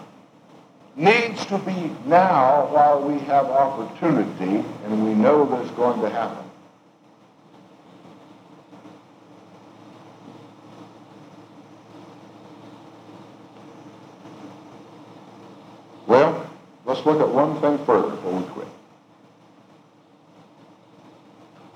needs 0.96 1.44
to 1.44 1.58
be 1.58 1.94
now 2.06 2.66
while 2.72 2.98
we 3.02 3.18
have 3.26 3.44
opportunity 3.44 4.64
and 4.84 5.04
we 5.04 5.12
know 5.12 5.44
that 5.44 5.60
it's 5.60 5.70
going 5.72 6.00
to 6.00 6.08
happen. 6.08 6.42
Well, 16.06 16.50
let's 16.86 17.04
look 17.04 17.20
at 17.20 17.28
one 17.28 17.60
thing 17.60 17.84
further 17.84 18.16
before 18.16 18.32
we 18.32 18.44
quit. 18.44 18.68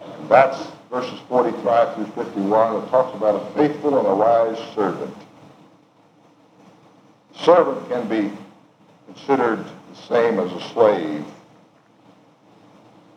And 0.01 0.29
that's 0.31 0.69
verses 0.89 1.21
45 1.29 1.97
through 1.97 2.25
51. 2.25 2.83
It 2.83 2.89
talks 2.89 3.15
about 3.15 3.43
a 3.43 3.45
faithful 3.53 3.99
and 3.99 4.09
a 4.09 4.15
wise 4.15 4.75
servant. 4.75 5.15
Servant 7.45 7.87
can 7.91 8.09
be 8.09 8.33
considered 9.05 9.59
the 9.59 9.97
same 10.09 10.41
as 10.41 10.51
a 10.51 10.61
slave. 10.73 11.23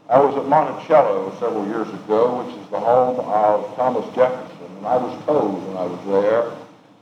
I 0.09 0.19
was 0.19 0.35
at 0.35 0.49
Monticello 0.49 1.31
several 1.39 1.65
years 1.67 1.87
ago, 1.87 2.43
which 2.43 2.53
is 2.57 2.69
the 2.69 2.79
home 2.79 3.21
of 3.21 3.73
Thomas 3.77 4.03
Jefferson, 4.13 4.67
and 4.79 4.85
I 4.85 4.97
was 4.97 5.25
told 5.25 5.65
when 5.65 5.77
I 5.77 5.85
was 5.85 5.99
there 6.07 6.51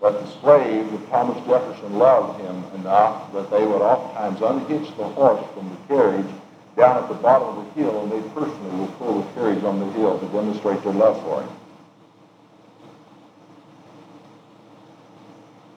that 0.04 0.22
the 0.22 0.40
slaves 0.40 0.94
of 0.94 1.10
Thomas 1.10 1.44
Jefferson 1.48 1.98
loved 1.98 2.40
him 2.42 2.64
enough 2.76 3.34
that 3.34 3.50
they 3.50 3.66
would 3.66 3.82
oftentimes 3.82 4.42
unhitch 4.42 4.96
the 4.96 5.06
horse 5.06 5.44
from 5.56 5.70
the 5.70 5.96
carriage 5.96 6.30
down 6.78 7.02
at 7.02 7.10
the 7.10 7.16
bottom 7.16 7.58
of 7.58 7.66
the 7.66 7.82
hill, 7.82 8.04
and 8.04 8.12
they 8.12 8.22
personally 8.36 8.82
would 8.82 8.98
pull 9.00 9.22
the 9.24 9.34
carriage 9.34 9.64
on 9.64 9.80
the 9.80 9.92
hill 9.94 10.20
to 10.20 10.26
demonstrate 10.28 10.84
their 10.84 10.94
love 10.94 11.20
for 11.24 11.42
him. 11.42 11.50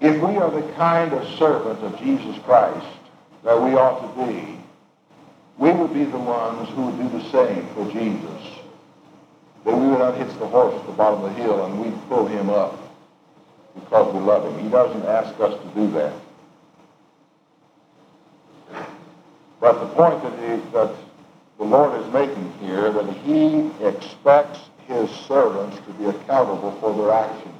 If 0.01 0.23
we 0.23 0.37
are 0.37 0.51
the 0.51 0.73
kind 0.75 1.13
of 1.13 1.39
servant 1.39 1.81
of 1.83 1.99
Jesus 1.99 2.39
Christ 2.45 2.87
that 3.43 3.61
we 3.61 3.75
ought 3.75 4.01
to 4.01 4.27
be, 4.27 4.59
we 5.59 5.73
would 5.73 5.93
be 5.93 6.05
the 6.05 6.19
ones 6.19 6.69
who 6.71 6.87
would 6.87 6.99
do 6.99 7.19
the 7.19 7.31
same 7.31 7.67
for 7.75 7.91
Jesus. 7.91 8.61
That 9.65 9.77
we 9.77 9.89
would 9.89 10.01
unhitch 10.01 10.39
the 10.39 10.47
horse 10.47 10.75
at 10.75 10.87
the 10.87 10.93
bottom 10.93 11.25
of 11.25 11.35
the 11.35 11.43
hill 11.43 11.65
and 11.67 11.81
we'd 11.81 12.09
pull 12.09 12.27
him 12.27 12.49
up 12.49 12.79
because 13.75 14.15
we 14.15 14.21
love 14.21 14.45
him. 14.45 14.63
He 14.63 14.71
doesn't 14.71 15.05
ask 15.05 15.39
us 15.41 15.61
to 15.61 15.69
do 15.75 15.91
that. 15.93 16.13
But 19.61 19.81
the 19.81 19.87
point 19.95 20.23
that, 20.23 20.33
he, 20.39 20.71
that 20.71 20.95
the 21.59 21.65
Lord 21.65 22.01
is 22.01 22.13
making 22.13 22.53
here, 22.61 22.93
that 22.93 23.13
he 23.25 23.71
expects 23.85 24.61
his 24.87 25.11
servants 25.11 25.77
to 25.87 25.93
be 25.95 26.05
accountable 26.07 26.73
for 26.81 26.95
their 26.95 27.13
actions. 27.13 27.58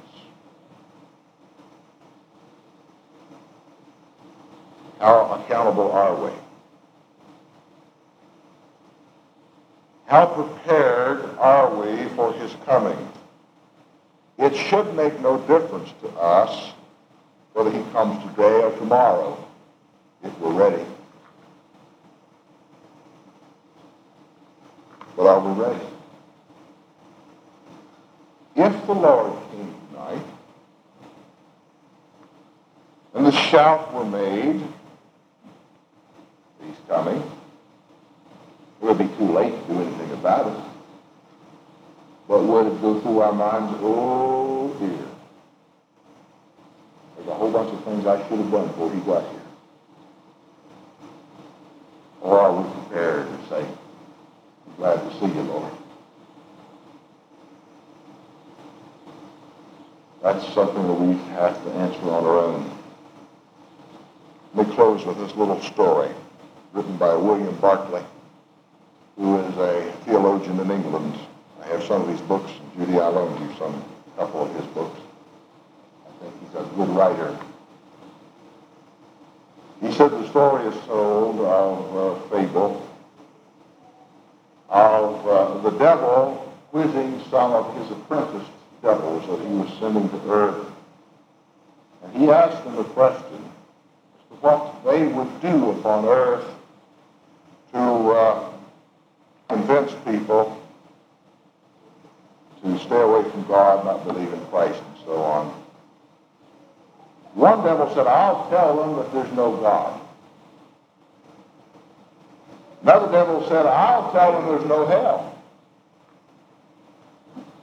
How 4.99 5.41
accountable 5.41 5.91
are 5.91 6.15
we? 6.15 6.31
How 10.07 10.25
prepared 10.25 11.37
are 11.37 11.73
we 11.73 12.09
for 12.15 12.33
his 12.33 12.53
coming? 12.65 12.97
It 14.37 14.55
should 14.55 14.95
make 14.95 15.19
no 15.21 15.37
difference 15.39 15.91
to 16.01 16.09
us 16.19 16.73
whether 17.53 17.71
he 17.71 17.83
comes 17.91 18.21
today 18.23 18.63
or 18.63 18.71
tomorrow 18.77 19.37
if 20.23 20.37
we're 20.39 20.53
ready. 20.53 20.83
But 25.15 25.27
are 25.27 25.39
we 25.39 25.61
ready? 25.61 25.85
If 28.55 28.85
the 28.87 28.93
Lord 28.93 29.33
came 29.51 29.75
tonight 29.91 30.25
and 33.13 33.25
the 33.25 33.31
shout 33.31 33.93
were 33.93 34.05
made, 34.05 34.61
coming, 36.89 37.21
it 38.81 38.85
would 38.85 38.97
be 38.97 39.07
too 39.15 39.31
late 39.31 39.51
to 39.51 39.73
do 39.73 39.81
anything 39.81 40.11
about 40.11 40.47
it. 40.47 40.63
But 42.27 42.43
would 42.43 42.67
it 42.67 42.81
go 42.81 42.99
through 42.99 43.19
our 43.19 43.31
minds, 43.31 43.77
oh 43.81 44.75
dear, 44.79 45.05
there's 47.15 47.27
a 47.27 47.33
whole 47.33 47.51
bunch 47.51 47.71
of 47.71 47.83
things 47.85 48.05
I 48.05 48.17
should 48.27 48.39
have 48.39 48.51
done 48.51 48.67
before 48.67 48.91
he 48.91 48.99
got 49.01 49.29
here. 49.29 49.41
Or 52.21 52.39
are 52.39 52.51
we 52.51 52.69
prepared 52.81 53.27
to 53.27 53.49
say, 53.49 53.61
I'm 53.61 54.75
glad 54.77 54.95
to 54.95 55.19
see 55.19 55.27
you, 55.27 55.41
Lord? 55.43 55.73
That's 60.23 60.53
something 60.53 60.87
that 60.87 60.93
we 60.93 61.15
have 61.33 61.63
to 61.63 61.71
answer 61.71 62.01
on 62.09 62.25
our 62.25 62.37
own. 62.39 62.77
Let 64.53 64.67
me 64.67 64.75
close 64.75 65.05
with 65.05 65.17
this 65.19 65.35
little 65.35 65.61
story 65.61 66.09
written 66.73 66.97
by 66.97 67.15
William 67.15 67.55
Barclay, 67.55 68.03
who 69.17 69.39
is 69.39 69.57
a 69.57 69.91
theologian 70.05 70.59
in 70.59 70.71
England. 70.71 71.15
I 71.61 71.67
have 71.67 71.83
some 71.83 72.01
of 72.03 72.07
his 72.07 72.21
books. 72.21 72.51
Judy, 72.77 72.99
I 72.99 73.07
loaned 73.07 73.39
you 73.39 73.55
some, 73.57 73.83
a 74.15 74.19
couple 74.19 74.43
of 74.43 74.55
his 74.55 74.65
books. 74.67 74.99
I 76.07 76.23
think 76.23 76.33
he's 76.41 76.59
a 76.59 76.63
good 76.75 76.89
writer. 76.89 77.37
He 79.81 79.91
said 79.93 80.11
the 80.11 80.27
story 80.29 80.65
is 80.67 80.85
told 80.85 81.39
of 81.39 81.95
a 81.95 82.29
fable 82.29 82.85
of 84.69 85.27
uh, 85.27 85.57
the 85.69 85.77
devil 85.77 86.53
quizzing 86.69 87.21
some 87.31 87.53
of 87.53 87.75
his 87.77 87.91
apprentice 87.91 88.47
devils 88.81 89.27
that 89.27 89.47
he 89.47 89.53
was 89.55 89.69
sending 89.79 90.07
to 90.09 90.31
earth. 90.31 90.67
And 92.03 92.15
he 92.15 92.29
asked 92.29 92.63
them 92.63 92.77
a 92.77 92.83
question 92.83 93.43
as 93.43 94.29
to 94.29 94.35
what 94.41 94.83
they 94.85 95.07
would 95.07 95.41
do 95.41 95.71
upon 95.71 96.05
earth 96.05 96.45
to 97.73 97.79
uh, 97.79 98.49
convince 99.47 99.93
people 100.05 100.61
to 102.63 102.79
stay 102.79 102.99
away 102.99 103.29
from 103.29 103.45
God, 103.47 103.85
not 103.85 104.05
believe 104.05 104.31
in 104.33 104.45
Christ, 104.47 104.81
and 104.81 105.05
so 105.05 105.15
on. 105.21 105.47
One 107.33 107.63
devil 107.63 107.87
said, 107.93 108.07
I'll 108.07 108.49
tell 108.49 108.77
them 108.77 108.95
that 108.97 109.13
there's 109.13 109.31
no 109.35 109.55
God. 109.57 110.01
Another 112.81 113.11
devil 113.11 113.47
said, 113.47 113.65
I'll 113.65 114.11
tell 114.11 114.33
them 114.33 114.47
there's 114.47 114.67
no 114.67 114.85
hell. 114.85 115.37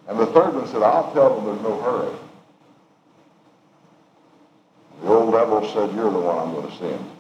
And 0.09 0.19
the 0.19 0.27
third 0.27 0.55
one 0.55 0.67
said, 0.69 0.83
I'll 0.83 1.13
tell 1.13 1.35
them 1.35 1.47
there's 1.47 1.63
no 1.63 1.81
hurry. 1.81 2.17
The 5.03 5.09
old 5.09 5.33
devil 5.33 5.67
said, 5.69 5.95
you're 5.95 6.11
the 6.11 6.19
one 6.19 6.39
I'm 6.39 6.55
going 6.55 6.71
to 6.71 6.79
send. 6.79 7.16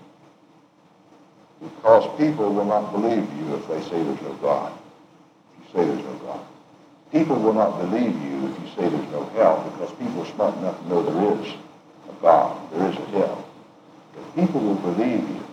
Because 1.60 2.18
people 2.18 2.52
will 2.52 2.64
not 2.66 2.92
believe 2.92 3.24
you 3.38 3.54
if 3.54 3.66
they 3.68 3.80
say 3.82 4.02
there's 4.02 4.22
no 4.22 4.34
God. 4.34 4.72
If 5.60 5.74
you 5.74 5.80
say 5.80 5.86
there's 5.86 6.04
no 6.04 6.14
God. 6.26 6.40
People 7.12 7.36
will 7.36 7.54
not 7.54 7.78
believe 7.78 8.12
you 8.22 8.48
if 8.48 8.60
you 8.60 8.68
say 8.76 8.88
there's 8.88 9.10
no 9.12 9.24
hell 9.34 9.64
because 9.72 9.94
people 9.96 10.20
are 10.20 10.26
smart 10.26 10.56
enough 10.58 10.78
to 10.82 10.88
know 10.88 11.02
there 11.02 11.42
is 11.42 11.54
a 12.10 12.12
God. 12.20 12.72
There 12.72 12.90
is 12.90 12.96
a 12.96 13.04
hell. 13.06 13.44
But 14.14 14.36
people 14.36 14.60
will 14.60 14.74
believe 14.74 15.20
you 15.20 15.44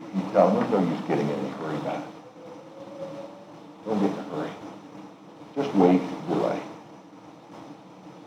if 0.00 0.14
you 0.14 0.32
tell 0.32 0.48
them 0.48 0.60
there's 0.60 0.84
no 0.84 0.90
use 0.90 1.00
getting 1.06 1.28
in 1.28 1.38
a 1.38 1.48
hurry 1.58 1.78
back. 1.80 2.02
Don't 3.84 4.00
get 4.00 4.10
in 4.10 4.18
a 4.18 4.22
hurry. 4.22 4.50
Just 5.54 5.74
wait, 5.74 6.00
delay. 6.28 6.60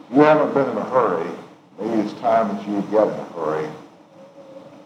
If 0.09 0.17
you 0.17 0.21
haven't 0.21 0.53
been 0.53 0.69
in 0.69 0.77
a 0.77 0.83
hurry, 0.83 1.29
maybe 1.79 2.01
it's 2.01 2.13
time 2.19 2.55
that 2.55 2.67
you 2.67 2.81
get 2.91 3.07
in 3.07 3.13
a 3.13 3.23
hurry 3.33 3.67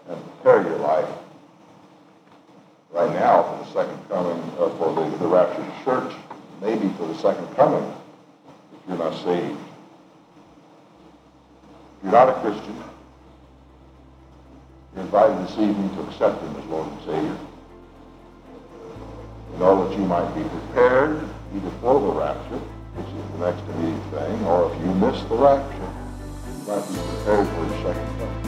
and 0.09 0.23
prepare 0.41 0.63
your 0.63 0.77
life 0.79 1.09
right 2.91 3.13
now 3.13 3.43
for 3.43 3.57
the 3.63 3.71
second 3.71 4.09
coming, 4.09 4.39
uh, 4.59 4.69
for 4.77 4.93
the, 4.93 5.17
the 5.17 5.27
rapture 5.27 5.61
of 5.61 5.67
the 5.67 5.83
church, 5.83 6.13
maybe 6.61 6.89
for 6.97 7.07
the 7.07 7.17
second 7.17 7.47
coming, 7.55 7.83
if 8.73 8.79
you're 8.87 8.97
not 8.97 9.13
saved. 9.23 9.59
If 11.97 12.03
you're 12.03 12.11
not 12.11 12.29
a 12.29 12.33
Christian, 12.41 12.75
you're 14.95 15.03
invited 15.03 15.47
this 15.47 15.53
evening 15.53 15.89
to 15.95 16.01
accept 16.03 16.41
Him 16.41 16.55
as 16.55 16.65
Lord 16.65 16.87
and 16.87 16.99
Savior. 17.01 17.37
In 19.55 19.61
order 19.61 19.89
that 19.89 19.97
you 19.97 20.05
might 20.05 20.33
be 20.35 20.43
prepared 20.43 21.27
either 21.55 21.71
for 21.81 21.99
the 21.99 22.11
rapture, 22.19 22.61
which 22.95 23.07
is 23.07 23.25
the 23.31 23.39
next 23.45 23.63
immediate 23.75 24.03
thing, 24.11 24.45
or 24.45 24.71
if 24.71 24.79
you 24.81 24.93
miss 24.95 25.23
the 25.23 25.35
rapture, 25.35 25.89
you 26.47 26.53
might 26.67 26.85
be 26.87 26.95
prepared 26.95 27.47
for 27.47 27.65
the 27.65 27.75
second 27.83 28.09
coming. 28.19 28.47